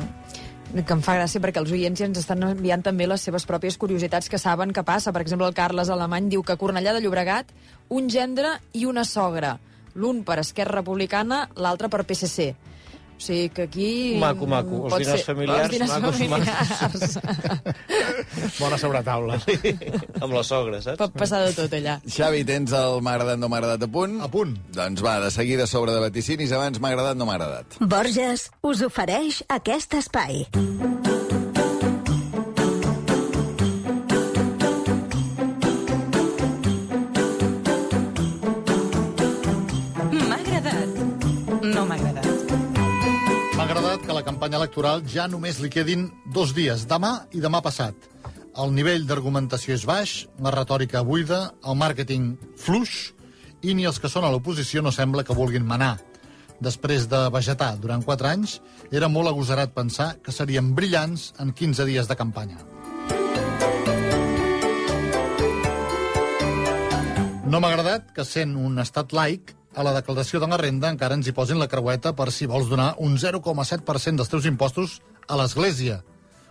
Que 0.70 0.94
em 0.94 1.00
fa 1.02 1.16
gràcia 1.18 1.42
perquè 1.42 1.58
els 1.58 1.72
oients 1.74 1.98
ja 1.98 2.06
ens 2.06 2.20
estan 2.20 2.44
enviant 2.46 2.82
també 2.86 3.08
les 3.10 3.24
seves 3.26 3.42
pròpies 3.42 3.74
curiositats 3.80 4.30
que 4.30 4.38
saben 4.38 4.70
què 4.70 4.84
passa. 4.86 5.10
Per 5.10 5.22
exemple, 5.24 5.48
el 5.50 5.56
Carles 5.56 5.90
Alemany 5.90 6.28
diu 6.30 6.44
que 6.46 6.54
a 6.54 6.60
Cornellà 6.60 6.92
de 6.94 7.00
Llobregat 7.02 7.50
un 7.90 8.06
gendre 8.06 8.52
i 8.78 8.84
una 8.86 9.02
sogra. 9.02 9.56
L'un 9.98 10.22
per 10.22 10.38
Esquerra 10.38 10.78
Republicana, 10.78 11.48
l'altre 11.58 11.90
per 11.90 12.04
PSC. 12.06 12.52
O 13.20 13.22
sigui 13.22 13.50
que 13.52 13.62
aquí... 13.68 13.88
Maco, 14.16 14.46
maco. 14.48 14.86
Els 14.88 14.94
dinars 15.02 15.20
ser- 15.20 15.26
familiars, 15.28 15.66
Els 15.66 15.72
dinars 15.74 15.92
macos, 15.92 16.16
familiars. 16.16 17.18
Bona 18.62 18.78
sobretaula. 18.80 19.36
amb 20.24 20.32
la 20.32 20.42
sogra, 20.46 20.80
saps? 20.80 20.96
Pot 21.02 21.12
passar 21.20 21.42
de 21.44 21.52
tot 21.58 21.74
allà. 21.76 21.98
Xavi, 22.08 22.40
tens 22.48 22.72
el 22.76 23.02
m'ha 23.04 23.12
agradat, 23.18 23.38
no 23.42 23.50
m'ha 23.52 23.60
agradat 23.60 23.84
a 23.84 23.90
punt? 23.92 24.16
A 24.24 24.28
punt. 24.32 24.56
Doncs 24.72 25.04
va, 25.04 25.18
de 25.20 25.30
seguida 25.36 25.68
sobre 25.68 25.92
de 25.92 26.00
vaticinis, 26.06 26.52
abans 26.56 26.80
m'ha 26.80 26.94
agradat, 26.94 27.20
no 27.20 27.28
m'ha 27.28 27.36
agradat. 27.36 27.76
Borges 27.92 28.48
us 28.64 28.80
ofereix 28.88 29.42
aquest 29.60 29.98
espai. 30.00 30.46
M'ha 30.56 31.29
Agradat 43.90 44.06
que 44.06 44.14
la 44.14 44.22
campanya 44.22 44.58
electoral 44.60 45.00
ja 45.10 45.24
només 45.26 45.56
li 45.58 45.66
quedin 45.66 46.04
dos 46.30 46.52
dies, 46.54 46.84
demà 46.86 47.24
i 47.34 47.40
demà 47.42 47.58
passat. 47.58 47.96
El 48.62 48.70
nivell 48.70 49.02
d'argumentació 49.02 49.74
és 49.74 49.82
baix, 49.82 50.12
la 50.38 50.52
retòrica 50.54 51.02
buida, 51.02 51.40
el 51.66 51.74
màrqueting 51.74 52.28
fluix, 52.54 53.10
i 53.66 53.74
ni 53.74 53.88
els 53.90 53.98
que 53.98 54.06
són 54.06 54.22
a 54.22 54.30
l'oposició 54.30 54.78
no 54.78 54.94
sembla 54.94 55.24
que 55.26 55.34
vulguin 55.34 55.66
manar. 55.66 55.96
Després 56.62 57.08
de 57.10 57.24
vegetar 57.34 57.72
durant 57.82 58.06
4 58.06 58.30
anys, 58.30 58.60
era 58.94 59.10
molt 59.10 59.32
agosarat 59.32 59.74
pensar 59.74 60.12
que 60.22 60.30
serien 60.30 60.70
brillants 60.78 61.32
en 61.42 61.50
15 61.50 61.90
dies 61.90 62.06
de 62.06 62.14
campanya. 62.14 62.62
No 67.42 67.58
m'ha 67.58 67.74
agradat 67.74 68.14
que, 68.14 68.22
sent 68.22 68.54
un 68.54 68.78
estat 68.78 69.10
laic, 69.10 69.56
a 69.74 69.84
la 69.86 69.94
declaració 69.94 70.40
de 70.42 70.48
la 70.50 70.58
renda 70.58 70.90
encara 70.90 71.16
ens 71.18 71.28
hi 71.28 71.34
posin 71.36 71.60
la 71.60 71.68
creueta 71.70 72.12
per 72.16 72.30
si 72.34 72.48
vols 72.50 72.68
donar 72.70 72.94
un 72.98 73.16
0,7% 73.18 74.18
dels 74.18 74.32
teus 74.32 74.48
impostos 74.50 74.98
a 75.28 75.38
l'Església. 75.38 76.00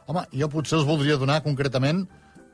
Home, 0.08 0.26
jo 0.32 0.50
potser 0.50 0.80
els 0.80 0.88
voldria 0.88 1.20
donar 1.20 1.42
concretament 1.44 2.06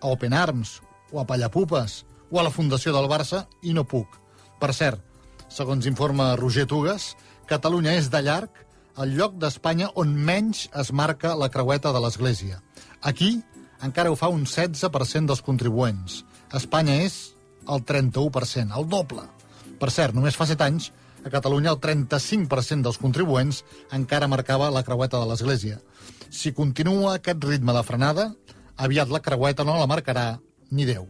a 0.02 0.12
Open 0.12 0.34
Arms, 0.34 0.80
o 1.14 1.22
a 1.22 1.26
Pallapupes, 1.26 2.04
o 2.32 2.40
a 2.40 2.44
la 2.44 2.52
Fundació 2.52 2.92
del 2.96 3.08
Barça, 3.08 3.46
i 3.62 3.74
no 3.78 3.86
puc. 3.86 4.18
Per 4.60 4.74
cert, 4.74 5.02
segons 5.48 5.86
informa 5.86 6.34
Roger 6.40 6.66
Tugas, 6.68 7.14
Catalunya 7.46 7.94
és 8.00 8.10
de 8.10 8.24
llarg 8.26 8.66
el 9.04 9.12
lloc 9.18 9.36
d'Espanya 9.38 9.92
on 10.02 10.14
menys 10.28 10.66
es 10.82 10.92
marca 10.96 11.36
la 11.38 11.50
creueta 11.52 11.92
de 11.94 12.02
l'Església. 12.02 12.62
Aquí 13.02 13.42
encara 13.86 14.12
ho 14.12 14.16
fa 14.18 14.32
un 14.32 14.46
16% 14.48 15.30
dels 15.30 15.44
contribuents. 15.46 16.24
Espanya 16.56 16.96
és 17.04 17.36
el 17.68 17.84
31%, 17.86 18.72
el 18.80 18.88
doble. 18.90 19.28
Per 19.80 19.92
cert, 19.92 20.16
només 20.16 20.38
fa 20.38 20.48
7 20.48 20.64
anys, 20.66 20.92
a 21.26 21.32
Catalunya 21.34 21.72
el 21.74 21.80
35% 21.82 22.86
dels 22.86 23.00
contribuents 23.02 23.64
encara 23.98 24.30
marcava 24.30 24.70
la 24.74 24.84
creueta 24.86 25.20
de 25.22 25.30
l'Església. 25.32 25.80
Si 26.30 26.54
continua 26.54 27.16
aquest 27.16 27.44
ritme 27.44 27.74
de 27.74 27.84
frenada, 27.84 28.30
aviat 28.78 29.10
la 29.10 29.24
creueta 29.26 29.66
no 29.66 29.80
la 29.80 29.90
marcarà 29.90 30.36
ni 30.72 30.86
Déu. 30.86 31.10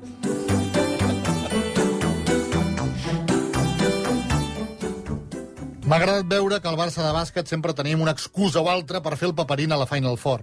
M'ha 5.85 5.99
agradat 5.99 6.25
veure 6.25 6.57
que 6.57 6.69
al 6.71 6.77
Barça 6.79 7.03
de 7.05 7.11
bàsquet 7.13 7.51
sempre 7.51 7.75
tenim 7.77 8.01
una 8.01 8.13
excusa 8.15 8.63
o 8.63 8.69
altra 8.71 9.03
per 9.05 9.17
fer 9.19 9.27
el 9.29 9.35
paperín 9.37 9.75
a 9.75 9.77
la 9.77 9.85
Final 9.85 10.15
Four. 10.17 10.41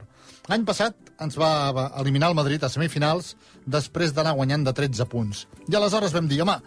L'any 0.51 0.63
passat 0.69 0.95
ens 1.23 1.35
va 1.39 1.89
eliminar 1.99 2.29
el 2.31 2.37
Madrid 2.39 2.63
a 2.63 2.71
semifinals 2.71 3.33
després 3.67 4.15
d'anar 4.15 4.37
guanyant 4.39 4.63
de 4.69 4.75
13 4.79 5.07
punts. 5.11 5.47
I 5.67 5.75
aleshores 5.79 6.15
vam 6.15 6.29
dir, 6.31 6.39
home, 6.45 6.61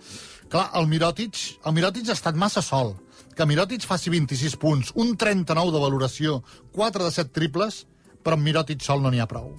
clar, 0.49 0.69
el 0.79 0.87
Mirotic, 0.91 1.41
el 1.65 1.75
Mirotic 1.75 2.09
ha 2.09 2.17
estat 2.17 2.37
massa 2.39 2.63
sol. 2.65 2.95
Que 3.35 3.47
Mirotic 3.47 3.83
faci 3.83 4.11
26 4.13 4.55
punts, 4.61 4.93
un 4.95 5.15
39 5.19 5.75
de 5.75 5.83
valoració, 5.83 6.39
4 6.75 7.03
de 7.03 7.11
7 7.11 7.35
triples, 7.35 7.83
però 8.23 8.39
amb 8.39 8.47
Mirotic 8.47 8.83
sol 8.83 9.03
no 9.03 9.11
n'hi 9.11 9.19
ha 9.19 9.29
prou. 9.29 9.51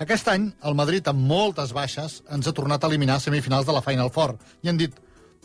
Aquest 0.00 0.30
any, 0.32 0.46
el 0.64 0.76
Madrid, 0.78 1.08
amb 1.10 1.26
moltes 1.28 1.74
baixes, 1.76 2.20
ens 2.32 2.46
ha 2.48 2.56
tornat 2.56 2.84
a 2.84 2.88
eliminar 2.88 3.18
a 3.18 3.24
semifinals 3.24 3.66
de 3.68 3.74
la 3.76 3.82
Final 3.84 4.08
Four. 4.14 4.38
I 4.64 4.70
han 4.70 4.78
dit, 4.80 4.94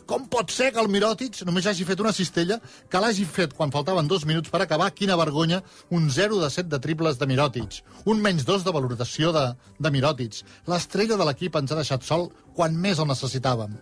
com 0.06 0.22
pot 0.30 0.52
ser 0.54 0.70
que 0.72 0.78
el 0.80 0.88
Mirotic 0.88 1.40
només 1.44 1.66
hagi 1.66 1.84
fet 1.84 2.00
una 2.00 2.14
cistella, 2.14 2.60
que 2.88 3.00
l'hagi 3.02 3.26
fet 3.26 3.56
quan 3.58 3.74
faltaven 3.74 4.06
dos 4.08 4.24
minuts 4.24 4.52
per 4.54 4.62
acabar? 4.62 4.92
Quina 4.94 5.18
vergonya, 5.18 5.58
un 5.90 6.06
0 6.14 6.38
de 6.44 6.50
7 6.54 6.70
de 6.72 6.80
triples 6.80 7.18
de 7.18 7.26
Mirotic, 7.26 7.80
un 8.06 8.22
menys 8.22 8.46
2 8.46 8.64
de 8.64 8.76
valoració 8.76 9.34
de, 9.34 9.44
de 9.82 9.92
Mirotic. 9.92 10.40
L'estrella 10.70 11.18
de 11.18 11.26
l'equip 11.26 11.58
ens 11.58 11.74
ha 11.74 11.80
deixat 11.82 12.06
sol 12.06 12.30
quan 12.54 12.78
més 12.86 13.02
el 13.02 13.10
necessitàvem. 13.10 13.74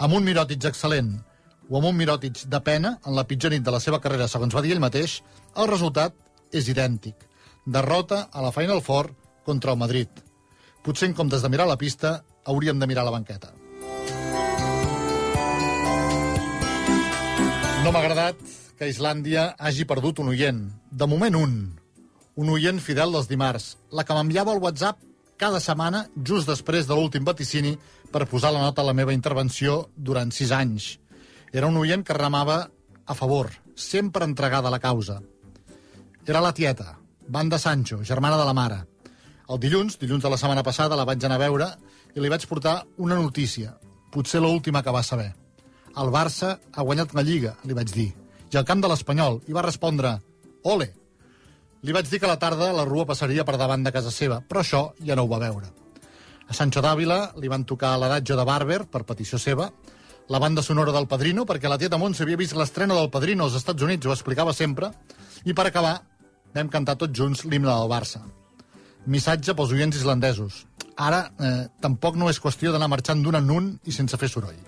Amb 0.00 0.16
un 0.16 0.24
Mirotic 0.24 0.64
excel·lent 0.64 1.12
o 1.68 1.76
amb 1.76 1.90
un 1.90 1.96
Mirotic 1.96 2.46
de 2.48 2.60
pena, 2.64 2.94
en 3.06 3.14
la 3.16 3.26
pitjor 3.28 3.52
nit 3.52 3.64
de 3.64 3.72
la 3.72 3.80
seva 3.80 4.00
carrera, 4.00 4.28
segons 4.28 4.54
va 4.56 4.62
dir 4.64 4.72
ell 4.72 4.80
mateix, 4.80 5.20
el 5.56 5.68
resultat 5.68 6.14
és 6.52 6.68
idèntic. 6.68 7.14
Derrota 7.64 8.26
a 8.32 8.42
la 8.44 8.52
Final 8.52 8.80
Four 8.82 9.10
contra 9.44 9.72
el 9.72 9.78
Madrid. 9.78 10.08
Potser 10.82 11.10
en 11.10 11.14
comptes 11.14 11.44
de 11.44 11.50
mirar 11.52 11.68
la 11.68 11.76
pista, 11.76 12.22
hauríem 12.44 12.80
de 12.80 12.88
mirar 12.88 13.04
la 13.04 13.12
banqueta. 13.14 13.52
No 17.84 17.92
m'ha 17.92 18.00
agradat 18.00 18.40
que 18.78 18.88
Islàndia 18.88 19.52
hagi 19.58 19.84
perdut 19.84 20.20
un 20.24 20.32
oient. 20.32 20.64
De 20.90 21.06
moment, 21.06 21.36
un. 21.36 21.56
Un 22.36 22.48
oient 22.48 22.80
fidel 22.80 23.12
dels 23.12 23.28
dimarts. 23.28 23.76
La 23.92 24.04
que 24.08 24.16
m'enviava 24.16 24.52
al 24.56 24.62
WhatsApp 24.62 24.98
cada 25.36 25.60
setmana, 25.60 26.06
just 26.16 26.48
després 26.48 26.86
de 26.88 26.94
l'últim 26.94 27.24
vaticini, 27.26 27.76
per 28.12 28.28
posar 28.28 28.52
la 28.52 28.60
nota 28.60 28.82
a 28.82 28.86
la 28.86 28.94
meva 28.94 29.14
intervenció 29.16 29.88
durant 29.96 30.30
sis 30.36 30.52
anys. 30.52 30.98
Era 31.52 31.68
un 31.68 31.76
oient 31.80 32.04
que 32.04 32.16
remava 32.16 32.66
a 33.06 33.14
favor, 33.16 33.50
sempre 33.74 34.24
entregada 34.28 34.68
a 34.68 34.74
la 34.74 34.80
causa. 34.80 35.20
Era 36.26 36.40
la 36.40 36.52
tieta, 36.54 36.98
Banda 37.26 37.58
Sancho, 37.58 38.02
germana 38.04 38.36
de 38.36 38.44
la 38.44 38.54
mare. 38.54 38.82
El 39.48 39.58
dilluns, 39.58 39.98
dilluns 39.98 40.22
de 40.22 40.30
la 40.30 40.38
setmana 40.38 40.62
passada, 40.62 40.96
la 40.96 41.08
vaig 41.08 41.24
anar 41.24 41.40
a 41.40 41.44
veure 41.46 41.68
i 42.14 42.20
li 42.20 42.30
vaig 42.30 42.44
portar 42.46 42.82
una 42.98 43.16
notícia, 43.18 43.74
potser 44.12 44.40
l'última 44.40 44.84
que 44.84 44.94
va 44.94 45.02
saber. 45.02 45.32
El 45.98 46.12
Barça 46.12 46.56
ha 46.72 46.84
guanyat 46.84 47.12
la 47.16 47.24
Lliga, 47.26 47.56
li 47.64 47.76
vaig 47.76 47.92
dir. 47.92 48.10
I 48.52 48.60
al 48.60 48.68
camp 48.68 48.84
de 48.84 48.88
l'Espanyol, 48.92 49.40
i 49.48 49.56
va 49.56 49.64
respondre, 49.64 50.18
ole. 50.68 50.92
Li 51.82 51.92
vaig 51.96 52.08
dir 52.08 52.20
que 52.20 52.28
a 52.28 52.32
la 52.32 52.40
tarda 52.40 52.72
la 52.72 52.84
rua 52.88 53.08
passaria 53.08 53.44
per 53.44 53.58
davant 53.58 53.84
de 53.84 53.92
casa 53.92 54.12
seva, 54.14 54.40
però 54.40 54.62
això 54.62 54.82
ja 55.04 55.16
no 55.16 55.24
ho 55.24 55.32
va 55.32 55.40
veure. 55.42 55.81
A 56.52 56.54
Sancho 56.54 56.82
d'Àvila 56.84 57.30
li 57.40 57.48
van 57.48 57.62
tocar 57.64 57.94
l'adagio 57.96 58.36
de 58.36 58.44
Barber, 58.44 58.82
per 58.84 59.06
petició 59.08 59.38
seva, 59.40 59.70
la 60.28 60.40
banda 60.42 60.60
sonora 60.60 60.92
del 60.92 61.06
Padrino, 61.08 61.46
perquè 61.48 61.70
la 61.70 61.78
tieta 61.80 61.96
Montse 61.96 62.26
havia 62.26 62.36
vist 62.36 62.52
l'estrena 62.60 62.92
del 62.92 63.08
Padrino 63.14 63.46
als 63.46 63.56
Estats 63.56 63.80
Units, 63.86 64.04
ho 64.04 64.12
explicava 64.12 64.52
sempre, 64.52 64.90
i 65.48 65.54
per 65.56 65.64
acabar 65.70 65.94
vam 66.52 66.68
cantar 66.68 66.98
tots 67.00 67.16
junts 67.16 67.46
l'himne 67.46 67.72
del 67.72 67.88
Barça. 67.88 68.20
Missatge 69.08 69.56
pels 69.56 69.72
oients 69.72 69.96
islandesos. 69.96 70.66
Ara, 71.00 71.22
eh, 71.40 71.64
tampoc 71.80 72.20
no 72.20 72.28
és 72.28 72.36
qüestió 72.36 72.76
d'anar 72.76 72.92
marxant 72.92 73.24
d'un 73.24 73.40
en 73.40 73.50
un 73.56 73.72
i 73.88 73.96
sense 73.96 74.20
fer 74.20 74.28
soroll. 74.28 74.60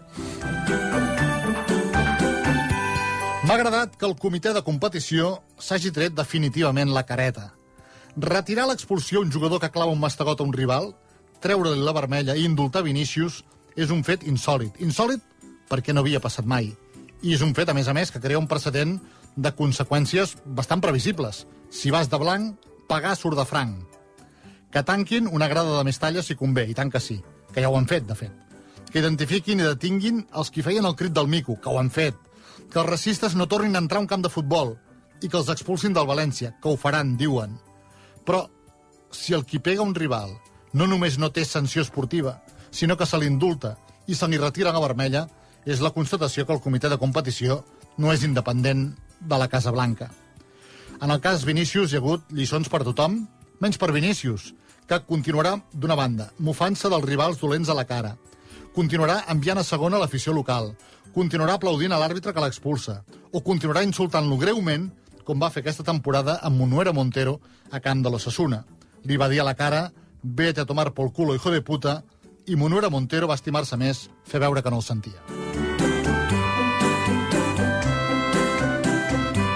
M'ha 3.45 3.61
agradat 3.61 4.00
que 4.00 4.09
el 4.09 4.17
comitè 4.17 4.57
de 4.57 4.64
competició 4.64 5.43
s'hagi 5.61 5.93
tret 5.93 6.17
definitivament 6.17 6.97
la 6.97 7.05
careta. 7.05 7.50
Retirar 8.17 8.71
l'expulsió 8.73 9.21
a 9.21 9.29
un 9.29 9.31
jugador 9.31 9.61
que 9.61 9.75
clava 9.75 9.93
un 9.93 10.00
mastegot 10.00 10.41
a 10.41 10.49
un 10.49 10.57
rival, 10.57 10.95
treure-li 11.45 11.85
la 11.85 11.93
vermella 11.93 12.37
i 12.37 12.47
indultar 12.49 12.85
Vinícius 12.87 13.43
és 13.77 13.93
un 13.93 14.03
fet 14.07 14.25
insòlid. 14.29 14.79
Insòlid 14.81 15.21
perquè 15.69 15.93
no 15.93 16.05
havia 16.05 16.23
passat 16.25 16.47
mai. 16.49 16.71
I 17.25 17.35
és 17.37 17.43
un 17.45 17.55
fet, 17.57 17.69
a 17.69 17.77
més 17.77 17.89
a 17.89 17.95
més, 17.97 18.11
que 18.13 18.21
crea 18.21 18.41
un 18.41 18.49
precedent 18.49 18.97
de 19.37 19.53
conseqüències 19.57 20.37
bastant 20.57 20.83
previsibles. 20.85 21.45
Si 21.71 21.93
vas 21.93 22.09
de 22.11 22.21
blanc, 22.21 22.55
pagar 22.89 23.17
surt 23.17 23.39
de 23.39 23.47
franc. 23.49 23.83
Que 24.73 24.83
tanquin 24.83 25.29
una 25.31 25.49
grada 25.49 25.79
de 25.79 25.85
més 25.87 26.01
talla 26.01 26.23
si 26.23 26.37
convé, 26.37 26.67
i 26.71 26.77
tant 26.77 26.91
que 26.93 27.01
sí, 27.01 27.21
que 27.53 27.63
ja 27.63 27.71
ho 27.71 27.77
han 27.79 27.89
fet, 27.91 28.07
de 28.09 28.17
fet. 28.19 28.33
Que 28.91 29.03
identifiquin 29.03 29.61
i 29.61 29.67
detinguin 29.67 30.25
els 30.39 30.53
qui 30.55 30.63
feien 30.63 30.87
el 30.87 30.97
crit 30.99 31.15
del 31.15 31.31
mico, 31.31 31.59
que 31.61 31.71
ho 31.71 31.79
han 31.81 31.91
fet. 31.91 32.17
Que 32.71 32.81
els 32.83 32.91
racistes 32.91 33.35
no 33.35 33.49
tornin 33.51 33.77
a 33.77 33.83
entrar 33.83 34.01
a 34.01 34.05
un 34.05 34.11
camp 34.11 34.25
de 34.25 34.33
futbol 34.33 34.77
i 35.23 35.29
que 35.29 35.39
els 35.39 35.51
expulsin 35.53 35.95
del 35.97 36.09
València, 36.09 36.55
que 36.61 36.69
ho 36.69 36.77
faran, 36.77 37.17
diuen. 37.17 37.57
Però 38.25 38.45
si 39.15 39.35
el 39.35 39.45
qui 39.49 39.63
pega 39.63 39.85
un 39.87 39.95
rival 39.95 40.35
no 40.75 40.88
només 40.90 41.16
no 41.19 41.31
té 41.31 41.45
sanció 41.47 41.83
esportiva, 41.83 42.40
sinó 42.71 42.99
que 42.99 43.07
se 43.07 43.19
l'indulta 43.19 43.76
i 44.11 44.19
se 44.19 44.28
li 44.28 44.40
retira 44.40 44.75
la 44.75 44.83
vermella, 44.83 45.28
és 45.64 45.81
la 45.81 45.95
constatació 45.95 46.45
que 46.45 46.52
el 46.52 46.61
comitè 46.61 46.90
de 46.93 47.00
competició 47.00 47.62
no 47.97 48.12
és 48.12 48.26
independent 48.26 48.90
de 49.21 49.38
la 49.38 49.49
Casa 49.49 49.73
Blanca. 49.73 50.11
En 51.00 51.11
el 51.11 51.23
cas 51.23 51.47
Vinícius 51.47 51.93
hi 51.93 51.97
ha 51.97 52.02
hagut 52.02 52.26
lliçons 52.35 52.69
per 52.69 52.83
tothom, 52.85 53.23
menys 53.62 53.78
per 53.81 53.93
Vinícius, 53.95 54.52
que 54.87 55.00
continuarà, 55.09 55.54
d'una 55.73 55.97
banda, 55.97 56.28
mofant-se 56.38 56.90
dels 56.93 57.07
rivals 57.09 57.40
dolents 57.40 57.71
a 57.71 57.78
la 57.78 57.87
cara, 57.88 58.16
continuarà 58.75 59.23
enviant 59.33 59.62
a 59.62 59.64
segona 59.64 60.00
l'afició 60.02 60.35
local, 60.37 60.75
continuarà 61.14 61.54
aplaudint 61.57 61.95
a 61.95 62.00
l'àrbitre 62.02 62.35
que 62.35 62.43
l'expulsa, 62.43 63.00
o 63.33 63.40
continuarà 63.40 63.85
insultant-lo 63.87 64.37
greument, 64.37 64.90
com 65.25 65.40
va 65.40 65.50
fer 65.54 65.62
aquesta 65.62 65.87
temporada 65.87 66.40
amb 66.43 66.59
Monuera 66.61 66.93
Montero 66.93 67.38
a 67.71 67.81
camp 67.81 68.02
de 68.04 68.11
l'Ossassuna. 68.12 68.64
Li 69.04 69.16
va 69.16 69.31
dir 69.31 69.40
a 69.40 69.47
la 69.47 69.54
cara, 69.57 69.87
vete 70.25 70.62
a 70.62 70.64
tomar 70.64 70.95
por 70.95 71.12
culo, 71.12 71.35
hijo 71.35 71.50
de 71.50 71.61
puta, 71.61 72.02
i 72.47 72.57
Monuera 72.57 72.88
Montero 72.90 73.28
va 73.28 73.37
estimar-se 73.37 73.76
més 73.76 74.09
fer 74.25 74.40
veure 74.40 74.62
que 74.62 74.71
no 74.73 74.81
el 74.81 74.85
sentia. 74.85 75.21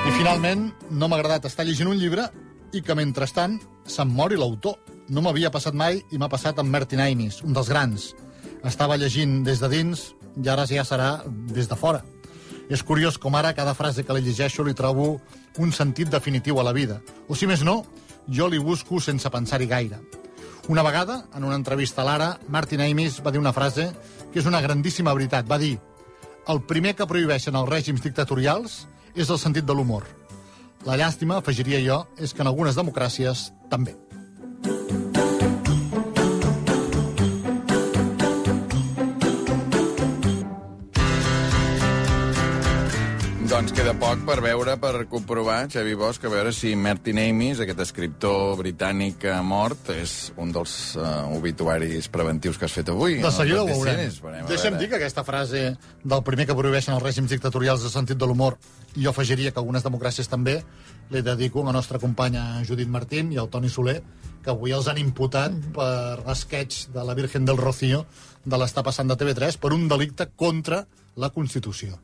I 0.09 0.13
finalment, 0.17 0.69
no 0.91 1.09
m'ha 1.09 1.17
agradat 1.19 1.49
estar 1.49 1.65
llegint 1.67 1.89
un 1.89 1.99
llibre 1.99 2.29
i 2.73 2.83
que, 2.85 2.95
mentrestant, 2.95 3.59
se'm 3.89 4.13
mori 4.13 4.37
l'autor. 4.37 4.77
No 5.09 5.25
m'havia 5.25 5.51
passat 5.51 5.75
mai 5.75 6.03
i 6.13 6.21
m'ha 6.21 6.29
passat 6.29 6.61
amb 6.61 6.69
Martin 6.69 7.01
Amis, 7.01 7.41
un 7.43 7.57
dels 7.57 7.73
grans. 7.73 8.13
Estava 8.65 8.99
llegint 9.01 9.41
des 9.45 9.61
de 9.65 9.73
dins 9.73 10.11
i 10.37 10.49
ara 10.53 10.69
ja 10.69 10.85
serà 10.85 11.23
des 11.27 11.69
de 11.69 11.77
fora. 11.77 12.05
És 12.69 12.85
curiós 12.85 13.17
com 13.17 13.35
ara 13.35 13.55
cada 13.57 13.73
frase 13.73 14.05
que 14.05 14.13
li 14.13 14.27
llegeixo 14.27 14.65
li 14.65 14.77
trobo 14.77 15.15
un 15.57 15.73
sentit 15.73 16.13
definitiu 16.13 16.61
a 16.61 16.65
la 16.65 16.77
vida. 16.77 17.01
O 17.29 17.35
si 17.35 17.49
més 17.49 17.65
no, 17.65 17.83
jo 18.29 18.49
li 18.49 18.61
busco 18.61 19.01
sense 19.01 19.31
pensar-hi 19.33 19.67
gaire. 19.67 20.01
Una 20.69 20.83
vegada, 20.83 21.25
en 21.35 21.45
una 21.45 21.57
entrevista 21.57 22.03
a 22.03 22.05
l'Ara, 22.05 22.27
Martin 22.53 22.83
Amis 22.85 23.23
va 23.25 23.31
dir 23.33 23.41
una 23.41 23.55
frase 23.57 23.87
que 24.35 24.43
és 24.43 24.49
una 24.51 24.61
grandíssima 24.61 25.15
veritat. 25.17 25.47
Va 25.49 25.57
dir, 25.57 25.79
el 26.53 26.61
primer 26.69 26.93
que 26.99 27.07
prohibeixen 27.09 27.57
els 27.57 27.71
règims 27.71 28.05
dictatorials 28.05 28.83
és 29.17 29.33
el 29.33 29.41
sentit 29.41 29.65
de 29.65 29.73
l'humor. 29.73 30.05
La 30.85 30.99
llàstima, 31.01 31.41
afegiria 31.41 31.81
jo, 31.81 32.03
és 32.21 32.37
que 32.37 32.45
en 32.45 32.53
algunes 32.53 32.77
democràcies 32.77 33.49
també. 33.73 33.97
Poc 43.99 44.21
per 44.27 44.39
veure, 44.45 44.75
per 44.79 45.07
comprovar, 45.11 45.67
Xavi 45.73 45.95
Bosch, 45.99 46.23
a 46.25 46.31
veure 46.31 46.53
si 46.55 46.71
Martin 46.79 47.19
Amis, 47.19 47.59
aquest 47.63 47.81
escriptor 47.83 48.55
britànic 48.61 49.17
que 49.25 49.31
ha 49.35 49.41
mort, 49.43 49.89
és 49.91 50.31
un 50.39 50.53
dels 50.55 50.75
uh, 50.97 51.27
obituaris 51.35 52.07
preventius 52.13 52.59
que 52.61 52.69
has 52.69 52.77
fet 52.79 52.93
avui. 52.93 53.19
De 53.25 53.33
seguida 53.35 53.65
ho 53.65 53.67
No? 53.67 53.75
veurem. 53.75 54.47
Deixa'm 54.49 54.79
dir 54.79 54.89
que 54.89 54.99
aquesta 55.01 55.25
frase 55.27 55.63
del 56.05 56.23
primer 56.27 56.47
que 56.47 56.55
prohibeixen 56.57 56.95
els 56.95 57.03
règims 57.03 57.33
dictatorials 57.35 57.83
de 57.83 57.91
sentit 57.91 58.19
de 58.21 58.29
l'humor, 58.29 58.57
i 58.95 59.03
jo 59.03 59.11
afegiria 59.11 59.51
que 59.51 59.59
algunes 59.61 59.85
democràcies 59.87 60.31
també, 60.31 60.61
li 61.11 61.23
dedico 61.23 61.63
a 61.63 61.71
la 61.71 61.75
nostra 61.77 61.99
companya 61.99 62.63
Judit 62.69 62.89
Martín 62.89 63.33
i 63.33 63.39
al 63.39 63.51
Toni 63.51 63.69
Soler, 63.69 64.03
que 64.45 64.53
avui 64.55 64.73
els 64.73 64.87
han 64.89 65.01
imputat 65.03 65.57
per 65.75 66.23
l'esquetx 66.27 66.87
de 66.95 67.03
la 67.05 67.19
Virgen 67.19 67.45
del 67.49 67.59
Rocío 67.59 68.05
de 68.45 68.63
l'Està 68.63 68.85
passant 68.87 69.11
de 69.11 69.19
TV3 69.19 69.59
per 69.59 69.73
un 69.75 69.89
delicte 69.91 70.31
contra 70.37 70.85
la 71.17 71.31
Constitució 71.35 71.99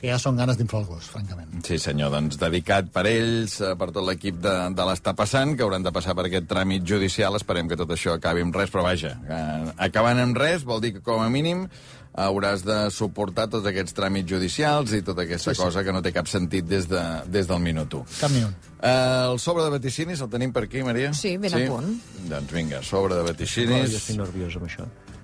que 0.00 0.10
ja 0.10 0.18
són 0.20 0.36
ganes 0.36 0.58
d'inflar 0.58 0.82
el 0.82 0.88
gos, 0.90 1.06
francament. 1.08 1.54
Sí, 1.64 1.78
senyor, 1.80 2.10
doncs 2.12 2.36
dedicat 2.38 2.90
per 2.92 3.06
ells, 3.08 3.58
eh, 3.64 3.74
per 3.80 3.88
tot 3.96 4.04
l'equip 4.04 4.38
de, 4.44 4.54
de 4.76 4.84
l'Està 4.90 5.14
Passant, 5.16 5.56
que 5.56 5.64
hauran 5.64 5.82
de 5.86 5.92
passar 5.92 6.14
per 6.14 6.26
aquest 6.28 6.46
tràmit 6.50 6.84
judicial. 6.84 7.34
Esperem 7.40 7.68
que 7.68 7.76
tot 7.80 7.88
això 7.96 8.12
acabi 8.18 8.44
amb 8.44 8.54
res, 8.56 8.70
però 8.70 8.84
vaja, 8.84 9.14
eh, 9.24 9.72
acabant 9.88 10.20
amb 10.20 10.36
res 10.36 10.64
vol 10.68 10.80
dir 10.84 10.92
que 10.98 11.00
com 11.06 11.22
a 11.24 11.30
mínim 11.32 11.66
hauràs 12.16 12.62
de 12.64 12.76
suportar 12.90 13.44
tots 13.52 13.66
aquests 13.68 13.92
tràmits 13.92 14.28
judicials 14.30 14.92
i 14.96 15.02
tota 15.04 15.26
aquesta 15.26 15.52
Sí, 15.52 15.56
sí. 15.58 15.62
cosa 15.62 15.82
que 15.84 15.92
no 15.92 16.00
té 16.00 16.12
cap 16.16 16.28
sentit 16.32 16.64
des, 16.64 16.86
de, 16.88 17.02
des 17.28 17.44
del 17.48 17.60
minut 17.60 17.92
1. 17.92 18.04
Cap 18.20 18.30
ni 18.32 18.40
un. 18.44 18.54
Eh, 18.80 19.32
el 19.32 19.38
sobre 19.38 19.64
de 19.64 19.70
vaticinis 19.74 20.20
el 20.24 20.30
tenim 20.32 20.52
per 20.52 20.62
aquí, 20.64 20.80
Maria? 20.82 21.12
Sí, 21.12 21.36
ben 21.36 21.52
a 21.52 21.60
punt. 21.68 21.90
Doncs 22.30 22.52
vinga, 22.56 22.80
sobre 22.82 23.14
de 23.18 23.20
No, 23.20 23.28
vaticinis. 23.28 23.90
jo 23.92 24.00
estic 24.00 24.16
nerviós 24.20 24.56
amb 24.56 24.64
això. 24.68 24.88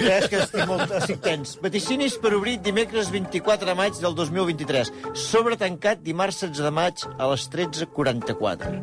23, 0.00 0.28
que 0.30 0.40
estic 0.40 0.66
molt 0.68 0.92
assistents. 0.96 1.56
Vaticinis 1.62 2.16
per 2.20 2.32
obrir 2.36 2.58
dimecres 2.64 3.10
24 3.12 3.68
de 3.68 3.76
maig 3.76 3.98
del 4.00 4.16
2023. 4.16 4.92
Sobre 5.18 5.58
tancat 5.60 6.00
dimarts 6.04 6.40
16 6.46 6.64
de 6.64 6.72
maig 6.74 7.04
a 7.18 7.28
les 7.32 7.46
13.44. 7.52 8.80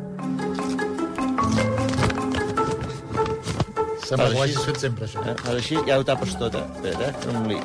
Sembla 4.08 4.30
que 4.30 4.38
ho 4.38 4.42
hagis 4.42 4.62
fet 4.64 4.78
sempre, 4.80 5.04
això. 5.04 5.20
Eh? 5.26 5.34
Ara 5.44 5.58
així 5.58 5.76
ja 5.84 5.98
ho 6.00 6.04
tapes 6.06 6.32
tot, 6.40 6.54
eh? 6.56 6.64
Espera, 6.78 7.10
eh? 7.10 7.14
un 7.34 7.50
li. 7.50 7.58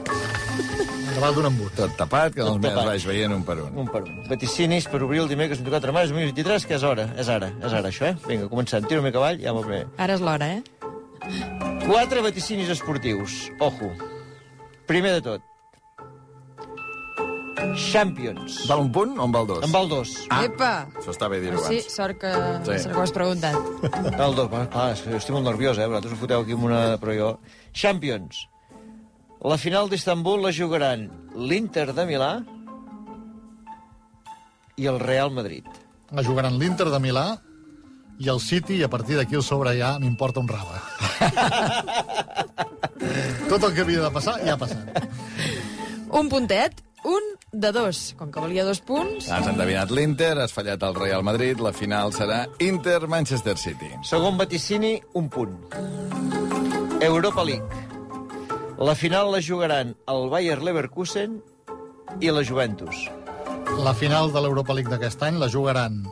Acabat 1.13 1.37
d'un 1.37 1.47
embut. 1.47 1.71
Tot 1.77 1.93
tapat, 1.95 2.33
que 2.35 2.41
tot 2.41 2.57
els 2.57 2.63
meus 2.65 2.89
vaig 2.89 3.05
veient 3.07 3.35
un 3.37 3.45
per 3.47 3.59
un. 3.63 3.77
Un 3.85 3.91
per 3.93 4.01
un. 4.03 4.23
Vaticinis 4.27 4.89
per 4.91 4.99
obrir 5.05 5.23
el 5.23 5.29
dimecres 5.31 5.61
24 5.61 5.93
de 5.93 5.95
maig 5.95 6.11
2023, 6.11 6.67
que 6.67 6.75
és 6.79 6.87
hora. 6.89 7.07
És 7.21 7.29
ara, 7.31 7.53
és 7.61 7.69
ara, 7.71 7.93
això, 7.93 8.09
eh? 8.11 8.17
Vinga, 8.27 8.49
comencem. 8.51 8.89
Tiro-me 8.89 9.13
cavall 9.15 9.39
ja 9.45 9.55
m'ho 9.55 9.63
primer. 9.63 9.85
Ara 10.01 10.17
és 10.17 10.25
l'hora, 10.25 10.57
eh? 10.57 11.72
Quatre 11.87 12.21
vaticinis 12.23 12.69
esportius. 12.69 13.51
Ojo. 13.59 13.91
Primer 14.87 15.13
de 15.17 15.21
tot. 15.21 15.41
Champions. 17.77 18.63
Val 18.69 18.81
un 18.83 18.91
punt 18.93 19.13
o 19.17 19.25
en 19.25 19.31
val 19.33 19.47
dos? 19.47 19.63
En 19.65 19.71
val 19.71 19.87
dos. 19.89 20.13
Ah. 20.29 20.43
Epa! 20.45 20.71
Això 20.99 21.13
està 21.13 21.29
bé 21.31 21.39
dir-ho 21.41 21.59
Sí, 21.63 21.79
abans. 21.79 21.93
sort 21.95 22.17
que, 22.21 22.31
Sí. 22.31 22.79
sort 22.83 22.91
que 22.93 22.99
ho 22.99 23.03
has 23.03 23.11
preguntat. 23.15 23.55
El 24.19 24.35
dos. 24.35 24.49
Clar, 24.49 24.91
és 24.93 25.01
que 25.01 25.15
estic 25.17 25.31
molt 25.35 25.45
nerviós, 25.47 25.77
eh? 25.77 25.87
Vosaltres 25.87 26.13
ho 26.13 26.17
foteu 26.17 26.41
aquí 26.43 26.53
amb 26.53 26.65
una... 26.65 26.97
Però 27.01 27.15
jo... 27.17 27.29
Champions. 27.73 28.47
La 29.41 29.57
final 29.57 29.89
d'Istanbul 29.89 30.41
la 30.43 30.51
jugaran 30.51 31.09
l'Inter 31.35 31.93
de 31.93 32.05
Milà 32.05 32.45
i 34.77 34.85
el 34.87 34.99
Real 34.99 35.31
Madrid. 35.31 35.65
la 36.13 36.21
jugaran 36.21 36.59
l'Inter 36.59 36.89
de 36.91 36.99
Milà 36.99 37.41
i 38.23 38.29
el 38.31 38.39
City, 38.39 38.79
i 38.79 38.83
a 38.87 38.89
partir 38.89 39.17
d'aquí 39.19 39.35
el 39.35 39.43
sobre 39.43 39.75
ja 39.77 39.97
m'importa 39.99 40.39
un 40.39 40.47
rave. 40.47 40.79
Tot 43.51 43.59
el 43.59 43.73
que 43.75 43.83
havia 43.83 44.05
de 44.05 44.11
passar 44.15 44.37
ja 44.45 44.55
ha 44.55 44.61
passat. 44.61 44.79
Un 46.13 46.29
puntet, 46.31 46.79
un 47.03 47.23
de 47.51 47.71
dos. 47.75 48.13
Com 48.17 48.31
que 48.31 48.41
volia 48.41 48.63
dos 48.65 48.79
punts... 48.85 49.27
Has 49.31 49.47
endevinat 49.49 49.91
l'Inter, 49.91 50.37
has 50.41 50.53
fallat 50.55 50.83
el 50.87 50.95
Real 50.95 51.23
Madrid, 51.25 51.59
la 51.61 51.73
final 51.75 52.13
serà 52.15 52.45
Inter-Manchester 52.63 53.57
City. 53.59 53.91
Segon 54.07 54.37
vaticini, 54.39 54.95
un 55.19 55.29
punt. 55.29 55.57
Europa 57.03 57.43
League. 57.43 57.67
La 58.79 58.95
final 58.95 59.31
la 59.31 59.41
jugaran 59.43 59.95
el 60.09 60.29
Bayer 60.31 60.61
Leverkusen 60.63 61.41
i 62.21 62.31
la 62.31 62.43
Juventus. 62.47 63.09
La 63.83 63.93
final 63.93 64.31
de 64.33 64.41
l'Europa 64.41 64.73
League 64.77 64.91
d'aquest 64.91 65.23
any 65.27 65.37
la 65.41 65.49
jugaran 65.49 66.03